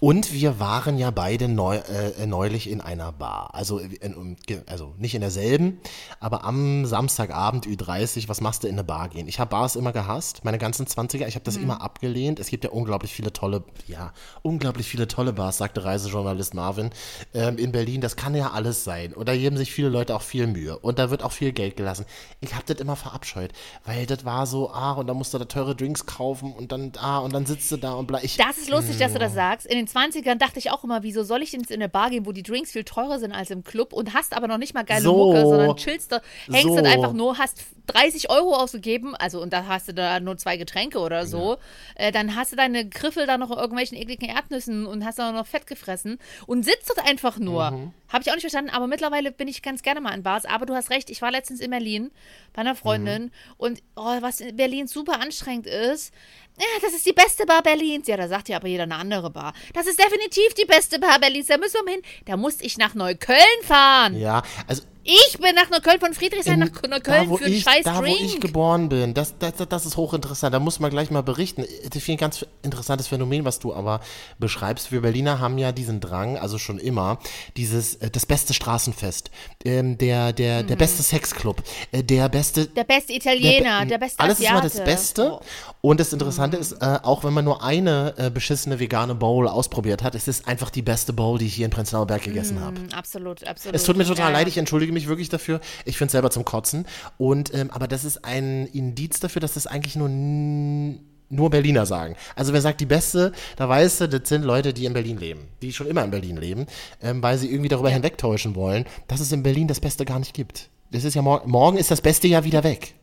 [0.00, 3.50] Und wir waren ja beide neu, äh, neulich in einer Bar.
[3.54, 5.80] Also, in, also nicht in derselben,
[6.20, 9.26] aber am Samstagabend Ü30, was machst du in eine Bar gehen?
[9.26, 12.38] Ich habe Bars immer gehasst, meine ganzen 20er, ich habe das immer abgelehnt.
[12.38, 16.90] Es gibt ja unglaublich viele tolle, ja, unglaublich viele tolle Bars, sagte Reisejournalist Marvin
[17.34, 18.00] ähm, in Berlin.
[18.00, 19.12] Das kann ja alles sein.
[19.12, 20.78] Und da geben sich viele Leute auch viel Mühe.
[20.78, 22.06] Und da wird auch viel Geld gelassen.
[22.40, 23.52] Ich habe das immer verabscheut,
[23.84, 26.92] weil das war so, ah, und dann musst du da teure Drinks kaufen und dann,
[26.98, 28.20] ah, und dann sitzt du da und bla.
[28.22, 29.66] Ich, Das ist lustig, dass du das sagst.
[29.66, 32.10] In den 20ern dachte ich auch immer, wieso soll ich denn jetzt in eine Bar
[32.10, 34.74] gehen, wo die Drinks viel teurer sind als im Club und hast aber noch nicht
[34.74, 35.16] mal geile So.
[35.16, 36.76] Mucke, sondern chillst da, hängst So.
[36.76, 40.56] dann einfach nur, hast 30 Euro ausgegeben, also und da hast du da nur zwei
[40.56, 41.58] Getränke oder so,
[41.96, 45.32] äh, dann hast du deine Griffel da noch in irgendwelchen ekligen Erdnüssen und hast da
[45.32, 47.70] noch Fett gefressen und sitzt dort einfach nur.
[47.72, 47.92] Mhm.
[48.10, 50.44] Habe ich auch nicht verstanden, aber mittlerweile bin ich ganz gerne mal in Bars.
[50.46, 52.10] Aber du hast recht, ich war letztens in Berlin
[52.54, 53.30] bei einer Freundin Mhm.
[53.58, 56.14] und oh, was in Berlin super anstrengend ist,
[56.58, 58.08] ja, das ist die beste Bar Berlins.
[58.08, 59.52] Ja, da sagt ja aber jeder eine andere Bar.
[59.74, 61.46] Das ist definitiv die beste Bar Berlins.
[61.46, 62.02] Da müssen wir mal hin.
[62.26, 64.18] Da musste ich nach Neukölln fahren.
[64.18, 67.62] ja, also Ich bin nach Neukölln von Friedrichshain nach Neukölln da, wo für einen ich,
[67.62, 68.20] scheiß da, wo Drink.
[68.20, 69.14] ich geboren bin.
[69.14, 70.54] Das, das, das ist hochinteressant.
[70.54, 71.64] Da muss man gleich mal berichten.
[71.84, 74.00] Das ist ein ganz interessantes Phänomen, was du aber
[74.38, 74.92] beschreibst.
[74.92, 77.20] Wir Berliner haben ja diesen Drang, also schon immer,
[77.56, 79.30] dieses, äh, das beste Straßenfest,
[79.64, 84.20] ähm, der, der, der beste Sexclub, äh, der beste der beste Italiener, Be- der, beste
[84.20, 84.90] Alles ist immer das Asiate.
[84.90, 85.32] Beste.
[85.32, 85.40] Oh.
[85.80, 90.02] Und das Interessante ist, äh, auch wenn man nur eine äh, beschissene vegane Bowl ausprobiert
[90.02, 92.78] hat, es ist einfach die beste Bowl, die ich hier in Prenzlauer Berg gegessen habe.
[92.78, 93.74] Mm, Absolut, absolut.
[93.74, 95.60] Es tut mir total Ja, leid, ich entschuldige mich wirklich dafür.
[95.84, 96.86] Ich finde es selber zum Kotzen.
[97.18, 102.16] Und, ähm, aber das ist ein Indiz dafür, dass das eigentlich nur, nur Berliner sagen.
[102.34, 105.48] Also wer sagt die Beste, da weißt du, das sind Leute, die in Berlin leben.
[105.62, 106.66] Die schon immer in Berlin leben,
[107.02, 110.34] ähm, weil sie irgendwie darüber hinwegtäuschen wollen, dass es in Berlin das Beste gar nicht
[110.34, 110.70] gibt.
[110.90, 112.94] Das ist ja mor morgen ist das Beste ja wieder weg.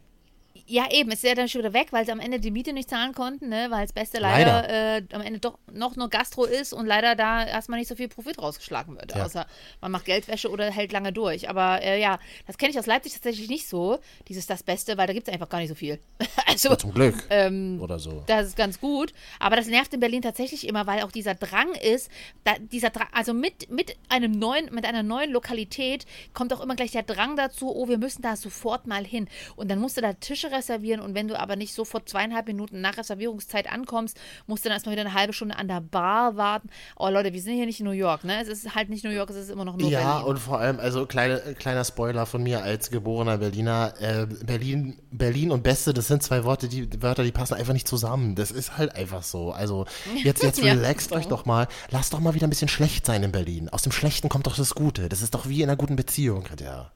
[0.67, 2.89] Ja, eben, ist ja dann schon wieder weg, weil sie am Ende die Miete nicht
[2.89, 3.67] zahlen konnten, ne?
[3.69, 7.45] weil das Beste leider, Äh, am Ende doch noch nur Gastro ist und leider da
[7.45, 9.15] erstmal nicht so viel Profit rausgeschlagen wird.
[9.15, 9.25] Ja.
[9.25, 9.45] Außer
[9.81, 11.49] man macht Geldwäsche oder hält lange durch.
[11.49, 15.05] Aber äh, ja, das kenne ich aus Leipzig tatsächlich nicht so, dieses das Beste, weil
[15.05, 15.99] da gibt es einfach gar nicht so viel.
[16.47, 17.15] also, Ja, zum Glück.
[17.29, 18.23] ähm, Oder so.
[18.25, 19.13] das ist ganz gut.
[19.39, 22.09] Aber das nervt in Berlin tatsächlich immer, weil auch dieser Drang ist,
[22.43, 26.75] da, dieser Drang, also mit, mit einem neuen, mit einer neuen Lokalität kommt auch immer
[26.75, 29.27] gleich der Drang dazu, oh, wir müssen da sofort mal hin.
[29.55, 32.81] Und dann musst du da Tische reservieren und wenn du aber nicht sofort zweieinhalb Minuten
[32.81, 36.69] nach Reservierungszeit ankommst, musst du dann erstmal wieder eine halbe Stunde an der Bar warten.
[36.97, 38.41] Oh Leute, wir sind hier nicht in New York, ne?
[38.41, 40.27] Es ist halt nicht New York, es ist immer noch nur Ja, Berlin.
[40.29, 43.93] und vor allem, also kleine, kleiner Spoiler von mir als geborener Berliner.
[43.99, 47.87] Äh, Berlin, Berlin und Beste, das sind zwei Worte, die Wörter, die passen einfach nicht
[47.87, 48.35] zusammen.
[48.35, 49.51] Das ist halt einfach so.
[49.51, 49.85] Also
[50.23, 50.73] jetzt, jetzt Ja.
[50.73, 51.67] relaxt euch doch mal.
[51.91, 53.69] Lasst doch mal wieder ein bisschen schlecht sein in Berlin.
[53.69, 55.09] Aus dem Schlechten kommt doch das Gute.
[55.09, 56.91] Das ist doch wie in einer guten Beziehung, Katja.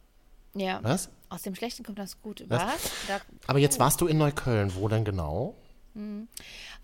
[0.60, 0.80] Ja.
[0.82, 1.10] Was?
[1.30, 2.50] Aus dem Schlechten kommt das Gute.
[2.50, 2.62] Was?
[2.64, 2.92] Was?
[3.08, 4.74] Da, Aber jetzt warst du in Neukölln.
[4.76, 5.56] Wo denn genau?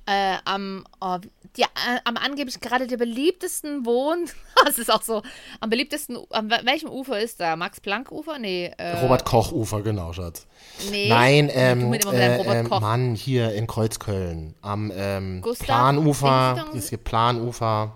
[0.08, 1.18] äh, am, oh,
[1.58, 4.30] die, äh, am angeblich gerade der beliebtesten Wohn.
[4.66, 5.22] Das ist auch so.
[5.60, 7.56] Am beliebtesten, am welchem Ufer ist da?
[7.56, 8.40] Max-Planck-Ufer?
[8.40, 8.72] Nee.
[8.78, 10.48] Äh, Robert-Koch-Ufer, genau, Schatz.
[10.90, 11.08] nee.
[11.08, 12.68] Nein, ähm, äh, ähm.
[12.70, 14.56] Mann, hier in Kreuzköln.
[14.62, 15.68] Am ähm, Gustav?
[15.68, 16.66] Planufer.
[16.74, 17.94] Es gibt Planufer.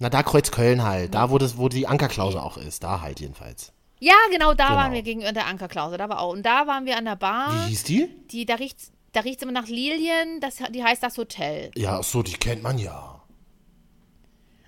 [0.00, 1.14] Na, da Kreuzköln halt.
[1.14, 2.82] Da, wo, das, wo die Ankerklause auch ist.
[2.82, 3.72] Da halt jedenfalls.
[4.04, 4.78] Ja, genau, da Genau.
[4.78, 5.96] waren wir gegenüber der Ankerklause.
[5.96, 6.32] Da war auch.
[6.32, 7.52] Und da waren wir an der Bar.
[7.66, 8.08] Wie hieß die?
[8.32, 8.76] Die, da riecht
[9.12, 10.40] da riecht's immer nach Lilien.
[10.40, 11.70] Das, die heißt das Hotel.
[11.76, 13.20] Ja, ach so, die kennt man ja.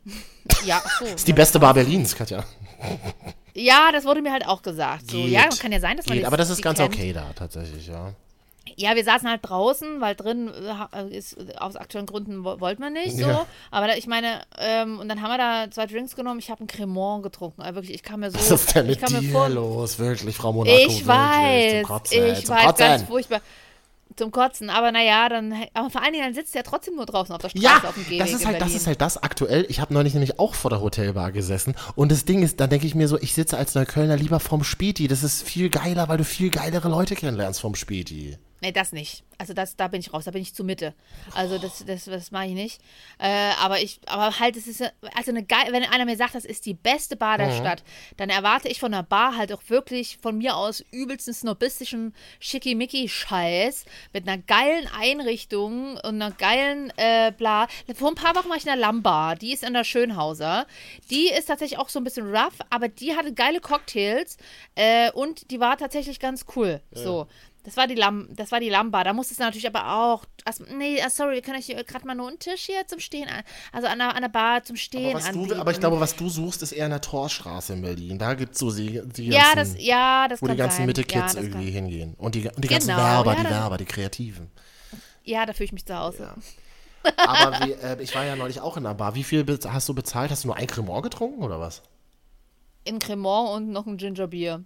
[0.64, 1.06] Ja, ach so.
[1.06, 2.44] Ist die beste Bar Berlins, Katja.
[3.54, 5.10] Ja, das wurde mir halt auch gesagt.
[5.10, 6.94] So, ja, kann ja sein, dass man Geht, das- aber das ist ganz kennt.
[6.94, 8.12] okay da, tatsächlich, ja.
[8.76, 10.50] Ja, wir saßen halt draußen, weil drin
[10.94, 13.28] äh, ist aus aktuellen Gründen wo- wollten wir nicht so.
[13.28, 13.46] Ja.
[13.70, 16.38] Aber da, ich meine, ähm, und dann haben wir da zwei Drinks genommen.
[16.38, 17.60] Ich habe einen Cremant getrunken.
[17.62, 18.38] Also wirklich, ich kam mir so.
[18.38, 19.98] Was ist denn ich mit kam mir dir vor, los?
[19.98, 20.76] Wirklich, Frau Monaco.
[20.88, 22.86] Ich weiß, zum Kotzen, ich weiß, Kotzen.
[22.86, 23.40] ganz furchtbar.
[24.16, 27.34] Zum Kotzen, aber naja, dann, aber vor allen Dingen, dann sitzt er trotzdem nur draußen
[27.34, 29.66] auf der Straße Ja, auf dem Gehweg das ist halt, das ist halt das aktuell.
[29.68, 32.86] Ich habe neulich nämlich auch vor der Hotelbar gesessen und das Ding ist, da denke
[32.86, 35.08] ich mir so, ich sitze als Neuköllner lieber vorm Späti.
[35.08, 38.38] Das ist viel geiler, weil du viel geilere Leute kennenlernst vom Späti.
[38.64, 39.24] Nee, das nicht.
[39.36, 40.94] Also das, da bin ich raus, da bin ich zur Mitte.
[41.34, 42.80] Also das, das, das mache ich nicht.
[43.18, 46.34] Äh, aber ich, aber halt, es ist ja- also eine geil, wenn einer mir sagt,
[46.34, 47.82] das ist die beste Bar der Stadt,
[48.16, 53.84] dann erwarte ich von der Bar halt auch wirklich von mir aus übelsten snobistischen Schickimicki-Scheiß
[54.12, 57.66] mit einer geilen Einrichtung und einer geilen äh, bla.
[57.94, 60.66] Vor ein paar Wochen war ich in der Lambar, die ist in der Schönhauser.
[61.10, 64.36] Die ist tatsächlich auch so ein bisschen rough, aber die hatte geile Cocktails
[64.74, 66.80] äh, und die war tatsächlich ganz cool.
[66.92, 67.26] So.
[67.64, 69.04] Das war die Lam das war die Lambar.
[69.04, 70.24] Da musstest du natürlich aber auch.
[70.44, 73.26] Also, nee, ah, sorry, wir können euch gerade mal nur einen Tisch hier zum Stehen
[73.28, 73.42] an.
[73.72, 76.14] Also an der, an der Bar zum Stehen Aber, was du, aber ich glaube, was
[76.14, 78.18] du suchst, ist eher in der Torstraße in Berlin.
[78.18, 80.84] Da gibt es so die, die Ja, ganzen, das, ja, das wo die ganzen.
[80.86, 82.14] Mitte-Kids ja, irgendwie kann, hingehen.
[82.18, 84.50] Und die, und die ganzen Genau, Werber, ja, die Werber, die Kreativen.
[85.24, 86.34] ja, da fühle ich mich zu Hause.
[87.22, 89.14] Aber wie, äh, ich war ja neulich auch in der Bar.
[89.14, 90.30] Wie viel hast du bezahlt?
[90.30, 91.82] Hast du nur ein Cremant getrunken oder was?
[92.84, 94.64] In Cremant und noch ein Gingerbier.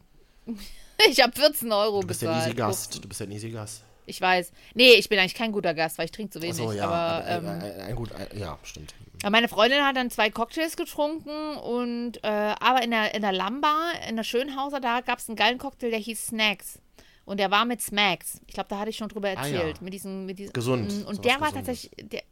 [1.10, 2.48] Ich habe 14 Euro Du bist ja ein bezahlt.
[2.54, 3.04] easy Gast.
[3.04, 3.84] Du bist ein easy Gast.
[4.06, 4.52] Ich weiß.
[4.74, 6.58] Nee, ich bin eigentlich kein guter Gast, weil ich trinke zu wenig.
[6.58, 6.84] Achso, ja.
[6.88, 8.94] aber, aber, ähm, äh, äh, ein gut, ein, ja, stimmt.
[9.22, 13.32] Ja, meine Freundin hat dann zwei Cocktails getrunken und äh, aber in der, in der
[13.32, 16.78] Lamba, in der Schönhauser, da gab es einen geilen Cocktail, der hieß Snacks.
[17.26, 18.40] Und der war mit Smacks.
[18.46, 19.76] Ich glaube, da hatte ich schon drüber Ah, erzählt.
[19.76, 19.82] ja.
[19.84, 21.90] Mit diesen, mit diesen, Gesund, Mm, Und der war tatsächlich.
[22.00, 22.22] Der,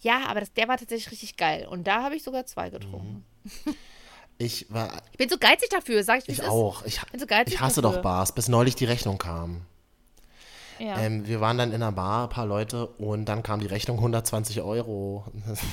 [0.00, 1.66] ja, aber das, der war tatsächlich richtig geil.
[1.68, 3.24] Und da habe ich sogar zwei getrunken.
[4.38, 6.84] Ich war, Ich bin so geizig dafür, sag ich, ich auch.
[6.84, 7.96] Ich, bin so geizig ich hasse dafür.
[7.96, 9.62] doch Bars, bis neulich die Rechnung kam.
[10.78, 11.00] Ja.
[11.00, 13.98] Ähm, wir waren dann in einer Bar, ein paar Leute, und dann kam die Rechnung
[13.98, 15.24] 120 Euro.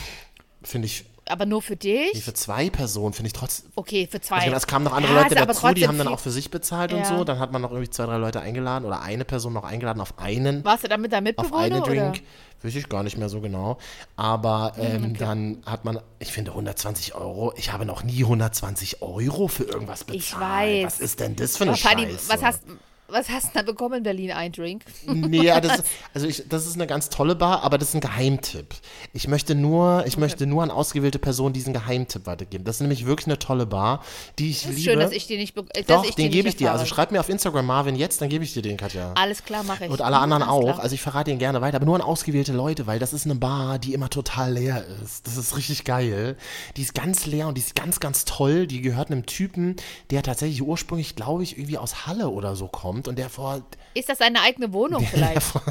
[0.64, 2.24] Finde ich, aber nur für nee, dich?
[2.24, 3.72] für zwei Personen finde ich trotzdem.
[3.76, 4.38] Okay, für zwei.
[4.38, 6.94] Also es kamen noch andere Ja, Leute dazu, die haben dann auch für sich bezahlt
[6.94, 7.06] und Ja.
[7.06, 7.24] so.
[7.24, 10.20] Dann hat man noch irgendwie zwei, drei Leute eingeladen oder eine Person noch eingeladen auf
[10.20, 10.64] einen.
[10.64, 11.64] Warst du da mit deinem auf Mitbewohner?
[11.64, 12.02] einen Drink.
[12.02, 12.20] Oder?
[12.64, 13.78] Weiß ich gar nicht mehr so genau.
[14.16, 15.16] Aber ähm, okay.
[15.20, 20.04] dann hat man, ich finde 120 Euro, ich habe noch nie 120 Euro für irgendwas
[20.04, 20.24] bezahlt.
[20.24, 20.86] Ich weiß.
[20.86, 22.30] Was ist denn das für eine Scheiße?
[22.30, 22.62] was hast,
[23.08, 24.32] was hast du da bekommen in Berlin?
[24.32, 24.84] Ein Drink?
[25.06, 28.02] Nee, das, ist- also ich, das ist eine ganz tolle Bar, aber das ist ein
[28.02, 28.74] Geheimtipp.
[29.14, 32.64] Ich möchte nur, ich möchte nur an ausgewählte Personen diesen Geheimtipp weitergeben.
[32.66, 34.04] Das ist nämlich wirklich eine tolle Bar,
[34.40, 34.92] die ich Das ist liebe.
[34.92, 36.72] schön, dass ich die nicht be- äh, dass Doch, den gebe ich dir.
[36.72, 39.14] Also schreib mir auf Instagram Marvin jetzt, dann gebe ich dir den, Katja.
[39.16, 39.92] Alles klar, mache ich.
[39.92, 40.62] Und alle anderen auch.
[40.64, 40.80] klar.
[40.80, 43.36] Also ich verrate ihn gerne weiter, aber nur an ausgewählte Leute, weil das ist eine
[43.36, 45.28] Bar, die immer total leer ist.
[45.28, 46.38] Das ist richtig geil.
[46.76, 48.66] Die ist ganz leer und die ist ganz, ganz toll.
[48.68, 49.76] Die gehört einem Typen,
[50.10, 53.62] der tatsächlich ursprünglich, glaube ich, irgendwie aus Halle oder so kommt und der vor
[53.94, 55.44] Ist das deine eigene Wohnung der vielleicht?
[55.44, 55.62] vor,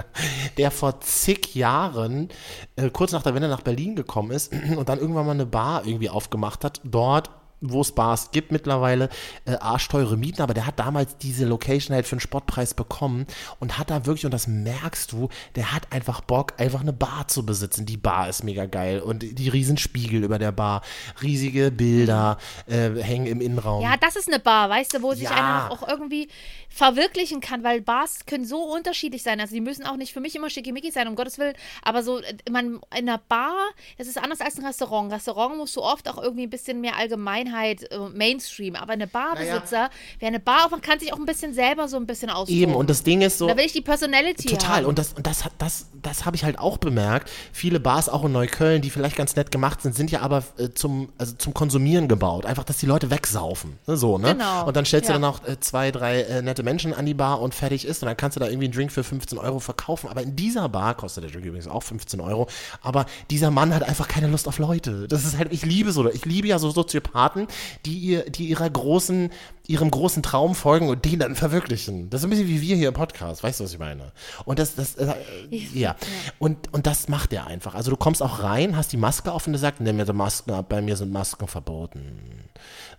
[0.56, 2.28] der vor zig Jahren,
[2.76, 5.86] äh, kurz nach der Wende nach Berlin gekommen ist und dann irgendwann mal eine Bar
[5.86, 9.08] irgendwie aufgemacht hat, dort wo es Bars gibt mittlerweile,
[9.44, 13.26] äh, arschteure Mieten, aber der hat damals diese Location halt für einen Spottpreis bekommen
[13.58, 17.26] und hat da wirklich, und das merkst du, der hat einfach Bock, einfach eine Bar
[17.28, 17.84] zu besitzen.
[17.84, 20.82] Die Bar ist mega geil und die riesen Spiegel über der Bar,
[21.20, 23.82] riesige Bilder äh, hängen im Innenraum.
[23.82, 25.30] Ja, das ist eine Bar, weißt du, wo sich Ja.
[25.30, 26.28] einer auch irgendwie
[26.68, 29.40] verwirklichen kann, weil Bars können so unterschiedlich sein.
[29.40, 31.54] Also die müssen auch nicht für mich immer schickimicki sein, um Gottes Willen.
[31.82, 33.56] Aber so, äh, man, in einer Bar,
[33.96, 35.12] das ist anders als ein Restaurant.
[35.12, 39.06] Restaurant musst du oft auch irgendwie ein bisschen mehr Allgemeinheit Allgemeinheit äh, Mainstream, aber eine
[39.06, 42.60] Barbesitzer, wer eine Bar aufmacht, kann sich auch ein bisschen selber so ein bisschen austoben.
[42.60, 43.46] Eben, und das Ding ist so.
[43.46, 44.76] Da will ich die Personality Total.
[44.78, 44.86] haben.
[44.86, 47.30] Und das, und das, das, das habe ich halt auch bemerkt.
[47.52, 50.70] Viele Bars auch in Neukölln, die vielleicht ganz nett gemacht sind, sind ja aber äh,
[50.70, 52.46] zum, also zum Konsumieren gebaut.
[52.46, 53.78] Einfach, dass die Leute wegsaufen.
[53.86, 54.32] Ne, So, ne?
[54.32, 54.66] Genau.
[54.66, 55.16] Und dann stellst Ja.
[55.16, 58.02] du dann noch äh, zwei, drei äh, nette Menschen an die Bar und fertig ist.
[58.02, 60.08] Und dann kannst du da irgendwie einen Drink für 15 Euro verkaufen.
[60.08, 62.48] Aber in dieser Bar kostet der Drink übrigens auch 15 Euro.
[62.82, 65.06] Aber dieser Mann hat einfach keine Lust auf Leute.
[65.08, 67.37] Das ist halt, ich liebe so, ich liebe ja so Soziopathen,
[67.86, 69.30] die ihr, die ihrer großen,
[69.66, 72.10] ihrem großen Traum folgen und den dann verwirklichen.
[72.10, 73.42] Das ist ein bisschen wie wir hier im Podcast.
[73.42, 74.12] Weißt du, was ich meine?
[74.44, 75.14] Und das, das, äh,
[75.50, 75.94] ja.
[76.38, 77.74] Und, und das macht er einfach.
[77.74, 80.12] Also du kommst auch rein, hast die Maske auf und er sagt, nimm mir die
[80.12, 82.48] Masken ab, bei mir sind Masken verboten.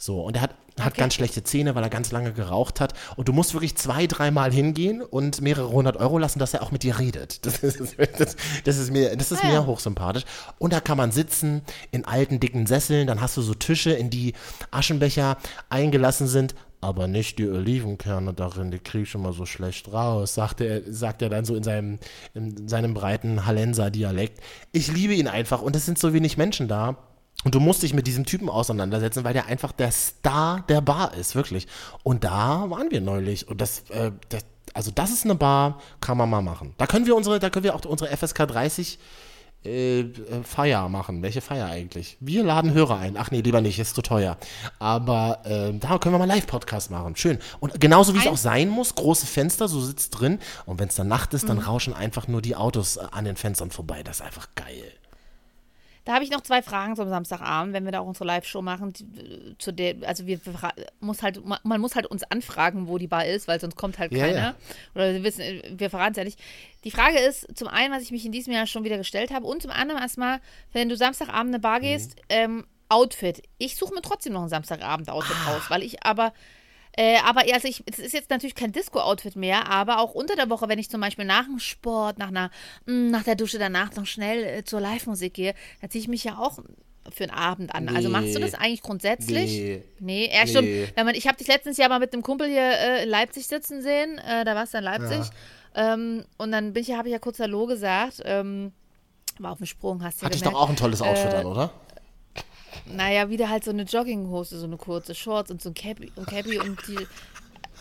[0.01, 2.93] So, und er hat, hat ganz schlechte Zähne, weil er ganz lange geraucht hat.
[3.17, 6.71] Und du musst wirklich zwei, dreimal hingehen und mehrere hundert Euro lassen, dass er auch
[6.71, 7.45] mit dir redet.
[7.45, 10.23] Das ist, das, das ist mir, das ist mir hochsympathisch.
[10.57, 13.07] Und da kann man sitzen in alten, dicken Sesseln.
[13.07, 14.33] Dann hast du so Tische, in die
[14.71, 15.37] Aschenbecher
[15.69, 16.55] eingelassen sind.
[16.81, 20.81] Aber nicht die Olivenkerne darin, die krieg ich schon mal so schlecht raus, sagte er,
[20.93, 21.99] sagt er dann so in seinem,
[22.33, 24.41] in seinem breiten Hallenser-Dialekt.
[24.71, 26.95] Ich liebe ihn einfach und es sind so wenig Menschen da.
[27.45, 31.13] Und du musst dich mit diesem Typen auseinandersetzen, weil der einfach der Star der Bar
[31.13, 31.67] ist, wirklich.
[32.03, 33.47] Und da waren wir neulich.
[33.47, 36.73] Und das, äh, das also das ist eine Bar, kann man mal machen.
[36.77, 38.99] Da können wir unsere, da können wir auch unsere FSK 30
[39.65, 41.21] äh, äh, Feier machen.
[41.21, 42.17] Welche Feier eigentlich?
[42.19, 43.17] Wir laden Hörer ein.
[43.17, 44.37] Ach nee, lieber nicht, ist zu teuer.
[44.79, 47.15] Aber äh, da können wir mal Live-Podcast machen.
[47.15, 47.39] Schön.
[47.59, 50.39] Und genauso wie es auch sein muss, große Fenster, so sitzt drin.
[50.65, 53.35] Und wenn es dann Nacht ist, dann rauschen einfach nur die Autos äh, an den
[53.35, 54.01] Fenstern vorbei.
[54.03, 54.93] Das ist einfach geil.
[56.09, 58.93] Da habe ich noch zwei Fragen zum Samstagabend, wenn wir da auch unsere Live-Show machen.
[58.93, 60.39] Die, äh, zu der, also wir
[61.01, 63.99] muss halt, man, man muss halt uns anfragen, wo die Bar ist, weil sonst kommt
[63.99, 64.37] halt Ja, keiner.
[64.39, 64.55] ja.
[64.95, 66.39] Oder wir wissen, äh, wir verraten es ja nicht.
[66.83, 69.45] Die Frage ist zum einen, was ich mich in diesem Jahr schon wieder gestellt habe,
[69.45, 70.39] und zum anderen erstmal,
[70.73, 72.21] wenn du Samstagabend in eine Bar gehst, Mhm.
[72.29, 73.43] ähm, Outfit.
[73.59, 75.51] Ich suche mir trotzdem noch ein Samstagabend-Outfit Ah.
[75.51, 76.33] raus, weil ich aber
[76.97, 80.49] äh, aber also ich, es ist jetzt natürlich kein Disco-Outfit mehr, aber auch unter der
[80.49, 82.49] Woche, wenn ich zum Beispiel nach dem Sport, nach einer,
[82.85, 86.23] mh, nach der Dusche danach noch schnell äh, zur Live-Musik gehe, dann ziehe ich mich
[86.23, 86.59] ja auch
[87.11, 87.89] für einen Abend an.
[87.89, 89.51] Also machst du das eigentlich grundsätzlich?
[89.51, 89.83] Nee.
[89.99, 90.67] Nee, ja, stimmt.
[90.67, 90.87] Nee.
[90.95, 93.47] Wenn man, ich habe dich letztens ja mal mit einem Kumpel hier äh, in Leipzig
[93.47, 94.19] sitzen sehen.
[94.19, 95.21] Äh, da warst du in Leipzig.
[95.75, 98.21] Ähm, und dann bin ich, habe ich ja kurz Hallo gesagt.
[98.25, 98.73] Ähm,
[99.39, 100.55] war auf dem Sprung, hast du ja Hatte ich gemerkt.
[100.57, 101.71] doch auch ein tolles Outfit Äh, an, oder?
[102.85, 106.27] Naja, wieder halt so eine Jogginghose, so eine kurze Shorts und so ein Cappy und,
[106.27, 106.97] Cappy und die.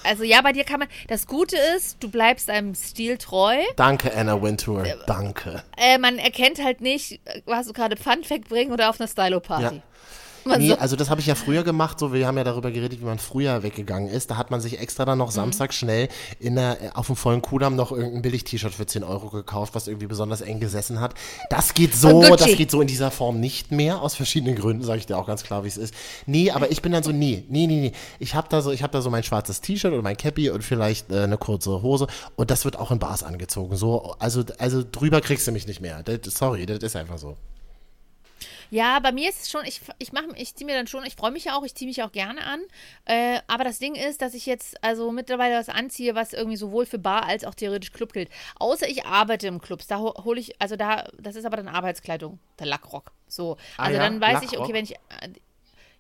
[0.05, 0.89] Also ja, bei dir kann man.
[1.09, 3.57] Das Gute ist, du bleibst deinem Stil treu.
[3.77, 4.85] Danke, Anna Wintour.
[5.07, 5.63] Danke.
[5.77, 9.09] Äh, man erkennt halt nicht, äh, was du gerade Fun Fact bringen oder auf einer
[9.09, 9.77] Stylo-Party.
[9.77, 9.83] Ja.
[10.49, 12.71] Man Nee, so- also das habe ich ja früher gemacht, so wir haben ja darüber
[12.71, 14.31] geredet, wie man früher weggegangen ist.
[14.31, 16.09] Da hat man sich extra dann noch Samstag schnell
[16.41, 20.07] in der, auf dem vollen Kudamm noch irgendein Billig-T-Shirt für 10 Euro gekauft, was irgendwie
[20.07, 21.15] besonders eng gesessen hat.
[21.51, 24.99] Das geht so, das geht so in dieser Form nicht mehr, aus verschiedenen Gründen, sage
[24.99, 25.95] ich dir auch ganz klar, wie es ist.
[26.27, 27.93] Nee, aber ich bin dann so, nee, nee, nee, nee.
[28.19, 30.65] Ich habe da so, ich habe da so mein schwarzes T-Shirt und mein Cappy und
[30.65, 32.07] vielleicht äh, eine kurze Hose
[32.37, 33.77] und das wird auch in Bars angezogen.
[33.77, 36.03] So, also, also drüber kriegst du mich nicht mehr.
[36.03, 37.37] Das, sorry, das ist einfach so.
[38.71, 41.17] Ja, bei mir ist es schon, ich, ich mache, ich ziehe mir dann schon, ich
[41.17, 42.61] freue mich ja auch, ich ziehe mich auch gerne an.
[43.07, 46.87] Äh, aber das Ding ist, dass ich jetzt also mittlerweile was anziehe, was irgendwie sowohl
[46.87, 48.29] für Bar als auch theoretisch Club gilt.
[48.59, 51.69] Außer ich arbeite im Clubs, da ho- hole ich, also da, das ist aber dann
[51.69, 53.13] Arbeitskleidung, der Lackrock.
[53.27, 53.57] So.
[53.79, 54.59] Ah Also ja, dann weiß ich, Lackrock?
[54.59, 54.95] okay, wenn ich.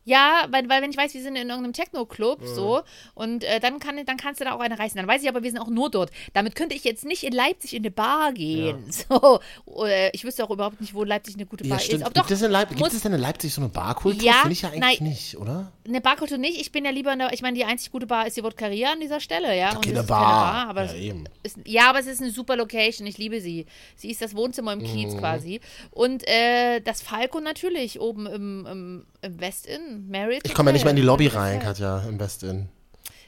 [0.08, 2.82] Äh, Ja, weil, weil wenn ich weiß, wir sind in irgendeinem Techno-Club so
[3.14, 4.96] und äh, dann, kann, dann kannst du da auch eine reißen.
[4.96, 6.10] Dann weiß ich aber, wir sind auch nur dort.
[6.32, 8.84] Damit könnte ich jetzt nicht in Leipzig in eine Bar gehen.
[8.90, 9.40] So.
[9.64, 12.02] Oder ich wüsste auch überhaupt nicht, wo Leipzig eine gute Bar Ja, ist.
[12.02, 14.22] Ob Gibt, doch, es in Leip gibt muss- es denn in Leipzig so eine Barkultur?
[14.22, 15.08] Ja, Finde ich ja eigentlich nein.
[15.08, 15.72] nicht, oder?
[15.86, 16.60] Eine Barkultur nicht.
[16.60, 18.92] Ich bin ja lieber, in der, ich meine, die einzig gute Bar ist die Vodkaria
[18.92, 19.68] an dieser Stelle, ja.
[19.76, 20.20] Okay, Und eine es Bar.
[20.20, 21.24] Bar aber Ja, es eben.
[21.42, 23.06] Ist, ja, aber es ist eine super Location.
[23.06, 23.66] Ich liebe sie.
[23.96, 25.18] Sie ist das Wohnzimmer im Kiez Mhm.
[25.18, 25.60] quasi.
[25.90, 30.08] Und äh, das Falco natürlich oben im, im, im West-Inn.
[30.10, 30.42] Marriott.
[30.44, 32.68] Ich komme ja nicht mehr in die Lobby rein, Katja, im West-Inn.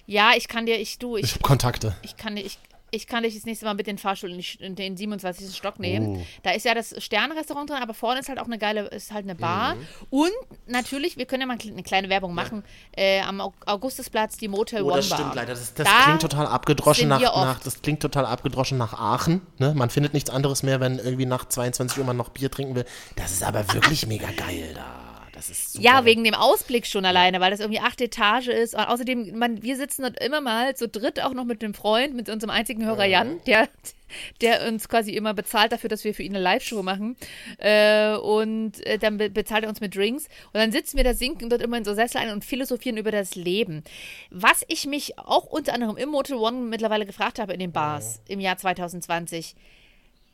[0.07, 1.95] Ja, ich kann dir, ich, du, Ich ich, habe Kontakte.
[2.03, 2.59] ich kann dir, ich,
[2.93, 5.55] ich kann dich das nächste Mal mit den Fahrstuhl in, den 27.
[5.57, 6.17] Stock nehmen.
[6.17, 6.27] Oh.
[6.43, 9.25] Da ist ja das Sternrestaurant drin, aber vorne ist halt auch eine geile, ist halt
[9.25, 9.77] eine Bar.
[9.77, 9.87] Mhm.
[10.11, 10.33] Und
[10.67, 12.65] natürlich, wir können ja mal eine kleine Werbung machen,
[12.97, 15.47] äh, am Au- Augustusplatz die Motel One Bar.
[15.47, 19.43] Das, das Da klingt total abgedroschen nach, nach, das klingt total abgedroschen nach Aachen.
[19.59, 19.73] Ne?
[19.75, 22.85] Man findet nichts anderes mehr, wenn irgendwie nach 22 Uhr man noch Bier trinken will.
[23.15, 25.10] Das ist aber wirklich mega geil da.
[25.41, 25.85] Das ist super.
[25.85, 28.75] Ja, wegen dem Ausblick schon alleine, weil das irgendwie acht Etage ist.
[28.75, 32.15] Und außerdem, man, wir sitzen dort immer mal zu dritt auch noch mit dem Freund,
[32.15, 33.71] mit unserem einzigen Hörer Jan, der,
[34.43, 37.17] der uns quasi immer bezahlt dafür, dass wir für ihn eine Live-Show machen.
[37.57, 40.27] Äh, und äh, dann be bezahlt er uns mit Drinks.
[40.53, 43.11] Und dann sitzen wir da, sinken dort immer in so Sessel ein und philosophieren über
[43.11, 43.83] das Leben.
[44.29, 48.21] Was ich mich auch unter anderem im Motel One mittlerweile gefragt habe in den Bars
[48.29, 49.55] im Jahr 2020.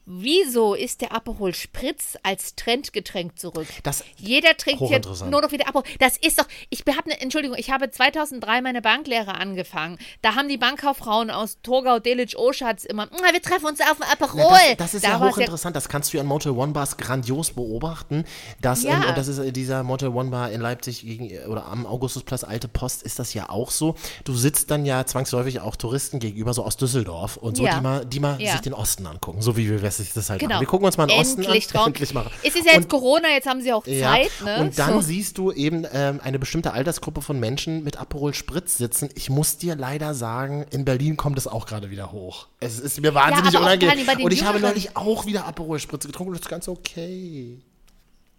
[0.09, 3.67] Wieso ist der Aperol Spritz als Trendgetränk zurück?
[3.83, 5.83] Das- Jeder trinkt jetzt nur noch wieder Aperol.
[5.99, 9.99] Das ist doch, ich habe eine, Entschuldigung, ich habe 2003 meine Banklehre angefangen.
[10.23, 14.05] Da haben die Bankkauffrauen aus Torgau, Delitzsch, Oschatz immer, "Na, wir treffen uns auf dem
[14.05, 14.45] Aperol.
[14.49, 15.75] Na, das, das ist Da ja hochinteressant.
[15.75, 18.25] Das kannst du an Motel One Bars grandios beobachten.
[18.61, 19.03] Dass, Ja.
[19.03, 22.45] ähm, und das ist äh, dieser Motel One Bar in Leipzig gegen, oder am Augustusplatz
[22.45, 23.97] Alte Post ist das ja auch so.
[24.23, 27.75] Du sitzt dann ja zwangsläufig auch Touristen gegenüber, so aus Düsseldorf und so, Ja.
[27.75, 28.53] die mal, die mal Ja.
[28.53, 30.61] sich den Osten angucken, so wie wir sich das halt Genau.
[30.61, 31.59] Wir gucken uns mal den Osten an.
[31.61, 31.87] Traum.
[31.89, 32.31] Endlich mal.
[32.43, 34.61] Es ist ja jetzt Und- Corona, jetzt haben sie auch ja, Zeit, ne?
[34.61, 35.01] Und dann So.
[35.01, 39.09] siehst du eben ähm, eine bestimmte Altersgruppe von Menschen mit Aperol Spritz sitzen.
[39.15, 42.47] Ich muss dir leider sagen, in Berlin kommt es auch gerade wieder hoch.
[42.61, 44.07] Es ist mir wahnsinnig auch unangenehm.
[44.23, 44.63] Und ich habe Jüngeren.
[44.75, 47.59] neulich auch wieder Aperol Spritz getrunken und das ist ganz okay.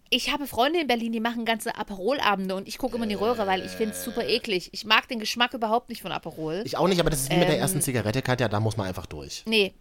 [0.09, 3.15] Ich habe Freunde in Berlin, die machen ganze Aperolabende und ich gucke immer in die
[3.15, 4.69] Röhre, weil ich finde es super eklig.
[4.71, 6.61] Ich mag den Geschmack überhaupt nicht von Aperol.
[6.63, 8.77] Ich auch nicht, aber das ist wie mit der Ähm, ersten Zigarette, Katja, da muss
[8.77, 9.43] man einfach durch.
[9.47, 9.73] Nee,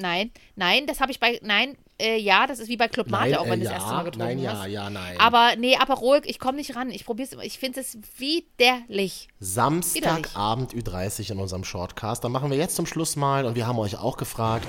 [0.00, 3.30] nein, nein, das habe ich bei, nein, äh, ja, das ist wie bei Club Mate,
[3.30, 4.68] Nein, auch wenn äh, du das erste Mal getrunken nein, ja, hast.
[4.68, 5.16] ja, nein.
[5.18, 6.90] Aber nee, Aperol, ich komme nicht ran.
[6.90, 7.44] Ich probiere es immer.
[7.44, 9.28] Ich finde es widerlich.
[9.38, 12.24] Samstagabend Ü30 in unserem Shortcast.
[12.24, 14.66] Da machen wir jetzt zum Schluss mal und wir haben euch auch gefragt.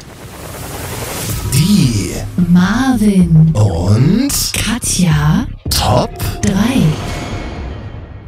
[1.54, 2.14] Die
[2.50, 6.54] Marvin, und Katja, Top 3.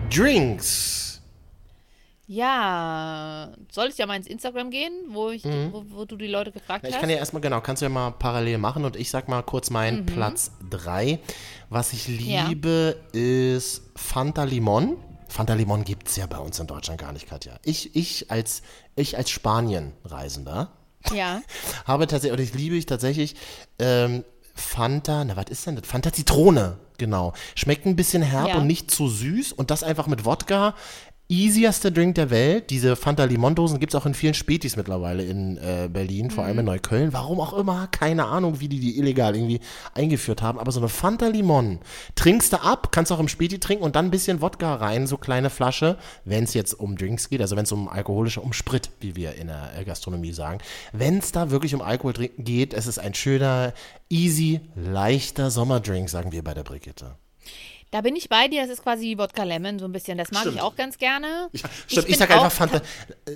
[0.10, 1.03] Drinks.
[2.26, 6.52] Ja, soll ich ja mal ins Instagram gehen, wo, ich, wo, wo du die Leute
[6.52, 6.88] gefragt Mhm.
[6.88, 7.02] Ja, ich hast?
[7.02, 9.70] kann ja erstmal, genau, kannst du ja mal parallel machen und ich sag mal kurz
[9.70, 10.06] meinen Mhm.
[10.06, 11.20] Platz 3.
[11.70, 14.98] Was ich liebe, ist Fanta Limon.
[15.28, 17.58] Fanta Limon gibt es ja bei uns in Deutschland gar nicht, Katja.
[17.64, 18.62] Ich, ich als,
[18.96, 20.72] ich als Spanien-Reisender
[21.12, 21.42] ja.
[21.86, 23.36] habe tatsächlich, oder ich liebe ich tatsächlich
[23.80, 24.24] ähm,
[24.56, 25.88] Fanta, na was ist denn das?
[25.88, 27.34] Fanta Zitrone, genau.
[27.56, 28.58] Schmeckt ein bisschen herb Ja.
[28.58, 30.76] und nicht zu süß und das einfach mit Wodka.
[31.30, 32.70] Easiester Drink der Welt.
[32.70, 36.48] Diese Fanta Limon-Dosen gibt es auch in vielen Spätis mittlerweile in äh, Berlin, vor Mhm.
[36.50, 37.14] allem in Neukölln.
[37.14, 39.62] Warum auch immer, keine Ahnung, wie die die illegal irgendwie
[39.96, 40.60] eingeführt haben.
[40.60, 41.80] Aber so eine Fanta Limon
[42.16, 45.18] trinkst du ab, kannst auch im Späti trinken und dann ein bisschen Wodka rein, so
[45.18, 48.92] kleine Flasche, wenn es jetzt um Drinks geht, also wenn es um alkoholische, um Sprit,
[49.00, 50.60] wie wir in der äh, Gastronomie sagen.
[50.92, 53.74] Wenn es da wirklich um Alkohol trinken geht, es ist ein schöner,
[54.10, 57.16] easy, leichter Sommerdrink, sagen wir bei der Brigitte.
[57.94, 60.18] Da bin ich bei dir, das ist quasi Wodka Lemon, so ein bisschen.
[60.18, 60.56] Das mag Stimmt.
[60.56, 61.48] ich auch ganz gerne.
[61.52, 62.82] Ich, stimmt, ich, bin sag einfach Fanta,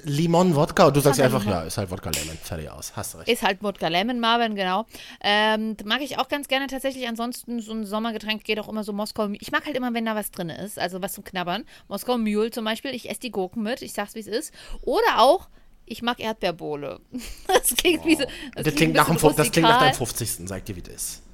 [0.03, 1.59] Limon, Wodka und du sagst einfach, Limon.
[1.59, 3.29] ja, ist halt Wodka Lemon, fertig aus, hast du recht.
[3.29, 4.87] Ist halt Wodka Lemon, Marvin, genau.
[5.21, 7.07] Ähm, mag ich auch ganz gerne tatsächlich.
[7.07, 9.29] Ansonsten, so ein Sommergetränk geht auch immer so Moskau.
[9.39, 11.63] Ich mag halt immer, wenn da was drin ist, also was zum Knabbern.
[11.87, 12.95] Moskau Mule zum Beispiel.
[12.95, 14.51] Ich esse die Gurken mit, ich sag's, wie es ist.
[14.81, 15.49] Oder auch,
[15.85, 16.99] ich mag Erdbeerbohle.
[17.47, 18.23] Das klingt wie so.
[18.55, 20.47] Das klingt, nach, dem, das klingt nach deinem 50.
[20.47, 21.26] Sag dir, wie das ist.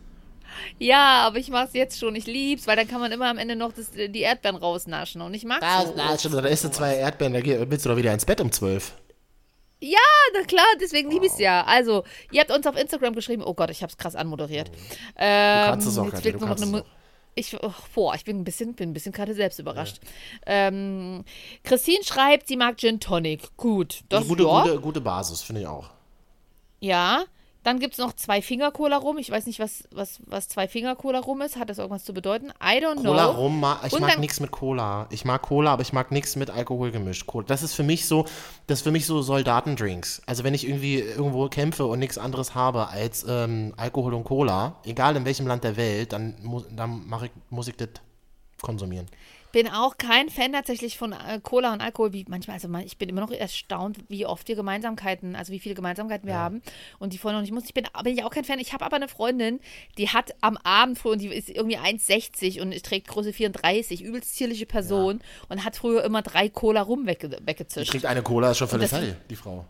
[0.79, 2.15] Ja, aber ich mag's jetzt schon.
[2.15, 5.21] Ich lieb's, weil dann kann man immer am Ende noch das, die Erdbeeren rausnaschen.
[5.21, 5.93] Und ich mag's so.
[5.95, 8.51] Na, stimmt, da isst du zwei Erdbeeren, da willst du doch wieder ins Bett um
[8.51, 8.93] 12.
[9.81, 9.97] Ja,
[10.33, 11.63] na klar, deswegen liebe ich es ja.
[11.65, 13.43] Also, ihr habt uns auf Instagram geschrieben.
[13.45, 14.71] Oh Gott, ich hab's krass anmoderiert.
[15.17, 16.85] Ähm, Du kannst es auch, jetzt Katja, du noch eine
[17.35, 19.99] ich, oh, boah, ich bin ein bisschen, bin ein bisschen gerade selbst überrascht.
[20.45, 21.23] Ähm,
[21.63, 23.57] Christine schreibt, sie mag Gin Tonic.
[23.57, 24.61] Gut, das Also gute, ja.
[24.61, 25.89] gute, gute Basis, finde ich auch.
[26.79, 27.25] ja.
[27.63, 29.17] Dann gibt es noch zwei Finger Cola rum.
[29.17, 31.57] Ich weiß nicht, was, was, was zwei Finger Cola rum ist.
[31.57, 32.49] Hat das irgendwas zu bedeuten?
[32.61, 33.41] I don't Cola know.
[33.41, 35.07] rum, ma ich Und mag nichts mit Cola.
[35.11, 37.25] Ich mag Cola, aber ich mag nichts mit Alkohol gemischt.
[37.25, 37.45] Cola.
[37.47, 38.25] Das ist für mich so,
[38.67, 40.21] das ist für mich so Soldatendrinks.
[40.25, 44.75] Also wenn ich irgendwie irgendwo kämpfe und nichts anderes habe als ähm, Alkohol und Cola,
[44.83, 47.89] egal in welchem Land der Welt, dann, mu dann ich, muss ich das
[48.61, 49.07] konsumieren.
[49.53, 53.07] Bin auch kein Fan tatsächlich von äh, Cola und Alkohol, wie manchmal, also ich bin
[53.07, 56.61] immer noch erstaunt, wie oft wir Gemeinsamkeiten, also wie viele Gemeinsamkeiten wir haben
[56.99, 57.63] und die vorher noch nicht muss.
[57.65, 58.59] Ich bin, bin ich auch kein Fan.
[58.59, 59.59] Ich habe aber eine Freundin,
[59.97, 64.35] die hat am Abend früher, und die ist irgendwie 1,60 und trägt Größe 34, übelst
[64.35, 67.91] zierliche Person und hat früher immer drei Cola rum wegge Die weggezischt.
[67.91, 69.65] trinkt eine Cola, ist schon völlig fertig, die Frau.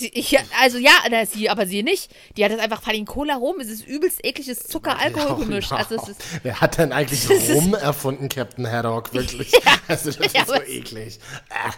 [0.00, 2.10] Die, ich, also ja, na, sie, aber sie nicht.
[2.36, 3.60] Die hat das einfach allem Cola rum.
[3.60, 5.72] Es ist übelst ekliges Zucker-Alkohol-Gemisch.
[5.72, 5.96] Also
[6.42, 9.12] Wer hat denn eigentlich Rum erfunden, Captain Haddock?
[9.12, 9.52] Wirklich?
[9.88, 11.18] also das Ja, ist so eklig.
[11.50, 11.70] Äh.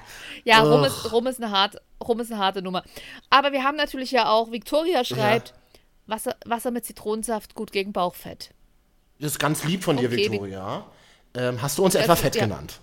[0.45, 2.85] Ja, Rum ist, Rum, ist eine hart, Rum ist eine harte Nummer.
[3.31, 5.55] Aber wir haben natürlich ja auch, Victoria schreibt,
[6.07, 8.51] Wasser, Wasser mit Zitronensaft gut gegen Bauchfett.
[9.19, 10.87] Das ist ganz lieb von dir, Okay, Victoria.
[11.35, 12.45] Ähm, hast du uns etwa fett ja.
[12.45, 12.81] genannt?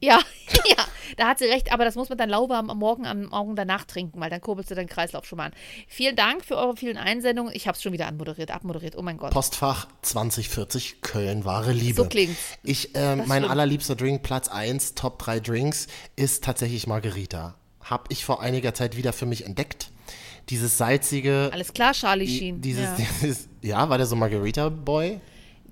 [0.00, 0.20] Ja,
[0.66, 0.84] ja,
[1.16, 3.84] da hat sie recht, aber das muss man dann lauwarm am Morgen am Morgen danach
[3.84, 5.52] trinken, weil dann kurbelst du deinen Kreislauf schon mal an.
[5.88, 7.52] Vielen Dank für eure vielen Einsendungen.
[7.54, 8.96] Ich habe es schon wieder anmoderiert, abmoderiert.
[8.96, 9.32] Oh mein Gott.
[9.32, 12.02] Postfach 2040 Köln, wahre Liebe.
[12.02, 12.38] So klingt's.
[12.62, 13.50] Ich, Das mein stimmt.
[13.50, 17.56] allerliebster Drink, Platz 1, Top 3 Drinks, ist tatsächlich Margarita.
[17.82, 19.90] Hab ich vor einiger Zeit wieder für mich entdeckt.
[20.50, 21.50] Dieses salzige.
[21.52, 22.60] Alles klar, Charlie Sheen.
[22.60, 23.06] Dieses, ja.
[23.22, 25.20] dieses, ja, war der so Margarita-Boy?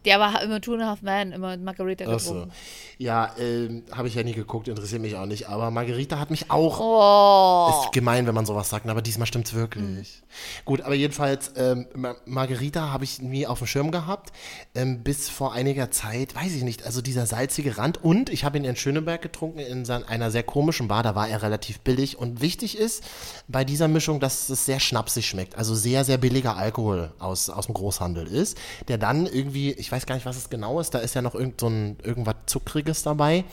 [0.06, 2.32] Der war immer Two and a Half Man, immer Margarita Ach so.
[2.32, 2.52] getrunken.
[2.98, 5.48] Ja, ähm, habe ich ja nie geguckt, interessiert mich auch nicht.
[5.48, 6.80] Aber Margarita hat mich auch.
[6.80, 7.82] Oh.
[7.84, 10.22] Ist gemein, wenn man sowas sagt, aber diesmal stimmt's wirklich.
[10.64, 14.32] Gut, aber jedenfalls, ähm, Ma- Margarita habe ich nie auf dem Schirm gehabt.
[14.74, 18.02] Ähm, bis vor einiger Zeit, weiß ich nicht, also dieser salzige Rand.
[18.02, 21.02] Und ich habe ihn in Schöneberg getrunken, in einer sehr komischen Bar.
[21.02, 22.16] Da war er relativ billig.
[22.16, 23.02] Und wichtig ist
[23.48, 25.56] bei dieser Mischung, dass es sehr schnapsig schmeckt.
[25.58, 28.56] Also sehr, sehr billiger Alkohol aus, aus dem Großhandel ist.
[28.86, 31.34] Der dann irgendwie, ich weiß gar nicht, was es genau ist, da ist ja noch
[31.34, 33.44] irgend so ein, irgendwas Zuckriges dabei.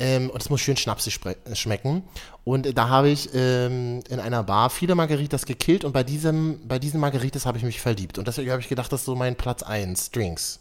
[0.00, 2.02] Ähm, und es muss schön schnapsig äh, schmecken.
[2.44, 6.78] Und da habe ich ähm, in einer Bar viele Margaritas gekillt und bei diesem, bei
[6.78, 8.18] diesen Margaritas habe ich mich verliebt.
[8.18, 10.60] Und deswegen habe ich gedacht, das ist so mein Platz 1, Drinks.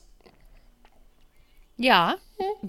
[1.78, 2.16] Ja,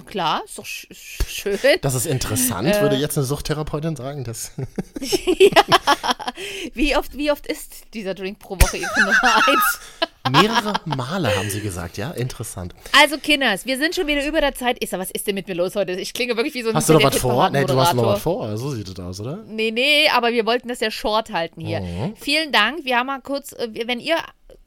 [0.07, 1.79] klar, ist doch sch sch- schön.
[1.83, 4.25] Das ist interessant, würde jetzt eine Suchttherapeutin sagen.
[4.25, 4.53] Das
[6.75, 9.81] Wie oft, wie oft ist dieser Drink pro Woche Ihre Nummer eins?
[10.31, 12.11] mehrere Male haben sie gesagt, ja?
[12.11, 12.75] Interessant.
[13.01, 14.83] Also, Kinders, wir sind schon wieder über der Zeit.
[14.83, 15.93] Isa, was ist denn mit mir los heute?
[15.93, 17.49] Ich klinge wirklich wie so ein Hast du noch was vor?
[17.51, 18.57] Nee, du hast noch was vor.
[18.59, 19.39] So sieht es aus, oder?
[19.47, 21.81] Nee, nee, aber wir wollten das ja short halten hier.
[21.81, 22.15] Mhm.
[22.17, 22.85] Vielen Dank.
[22.85, 24.17] Wir haben mal kurz, äh, wenn ihr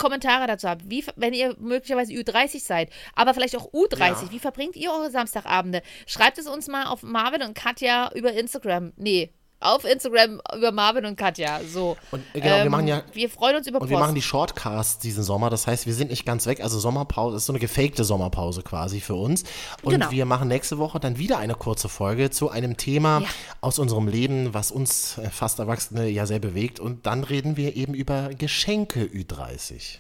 [0.01, 4.75] Kommentare dazu habt, wie, wenn ihr möglicherweise Ü30 seid, aber vielleicht auch U30, wie verbringt
[4.75, 5.83] ihr eure Samstagabende?
[6.07, 8.93] Schreibt es uns mal auf Marvin und Katja über Instagram.
[8.97, 9.31] Nee,
[9.62, 11.62] auf Instagram über Marvin und Katja.
[11.72, 11.95] So.
[12.12, 14.01] Und, genau, wir machen ja- Wir freuen uns über Und wir Post.
[14.07, 15.49] machen die Shortcasts diesen Sommer.
[15.49, 16.62] Das heißt, wir sind nicht ganz weg.
[16.62, 19.43] Also Sommerpause ist so eine gefakte Sommerpause quasi für uns.
[19.84, 20.12] Und Genau.
[20.12, 23.28] wir machen nächste Woche dann wieder eine kurze Folge zu einem Thema Ja.
[23.62, 26.80] aus unserem Leben, was uns äh, fast Erwachsene ja sehr bewegt.
[26.80, 29.99] Und dann reden wir eben über Geschenke Ü30.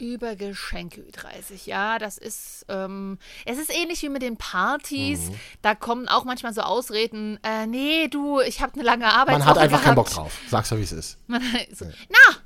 [0.00, 5.28] Über Geschenke Ü30, ja, das ist, ähm, es ist ähnlich wie mit den Partys.
[5.28, 5.34] Mhm.
[5.62, 9.38] Da kommen auch manchmal so Ausreden, äh, nee, du, ich habe eine lange Arbeit.
[9.38, 10.32] Man hat einfach keinen Bock drauf.
[10.48, 11.18] Sag's ja, wie es ist.
[11.72, 12.36] So, na,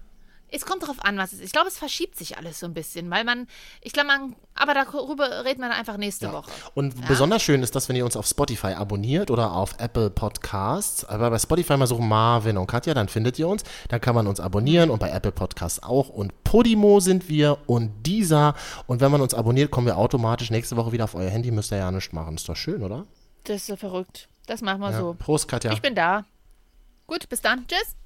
[0.48, 1.46] es kommt darauf an, was es ist.
[1.46, 3.48] Ich glaube, es verschiebt sich alles so ein bisschen, weil man,
[3.80, 6.50] ich glaube, man, aber darüber reden wir einfach nächste Woche.
[6.74, 11.04] Und besonders schön ist das, wenn ihr uns auf Spotify abonniert oder auf Apple Podcasts.
[11.04, 13.64] Aber bei Spotify mal suchen Marvin und Katja, dann findet ihr uns.
[13.88, 16.08] Dann kann man uns abonnieren und bei Apple Podcasts auch.
[16.08, 18.54] Und Podimo sind wir und dieser.
[18.86, 21.50] Und wenn man uns abonniert, kommen wir automatisch nächste Woche wieder auf euer Handy.
[21.50, 22.36] Müsst ihr ja nicht machen.
[22.36, 23.06] Ist doch schön, oder?
[23.44, 24.28] Das ist so verrückt.
[24.46, 24.98] Das machen wir Ja.
[25.00, 25.16] so.
[25.18, 25.72] Prost, Katja.
[25.72, 26.24] Ich bin da.
[27.06, 27.66] Gut, bis dann.
[27.66, 27.96] Tschüss.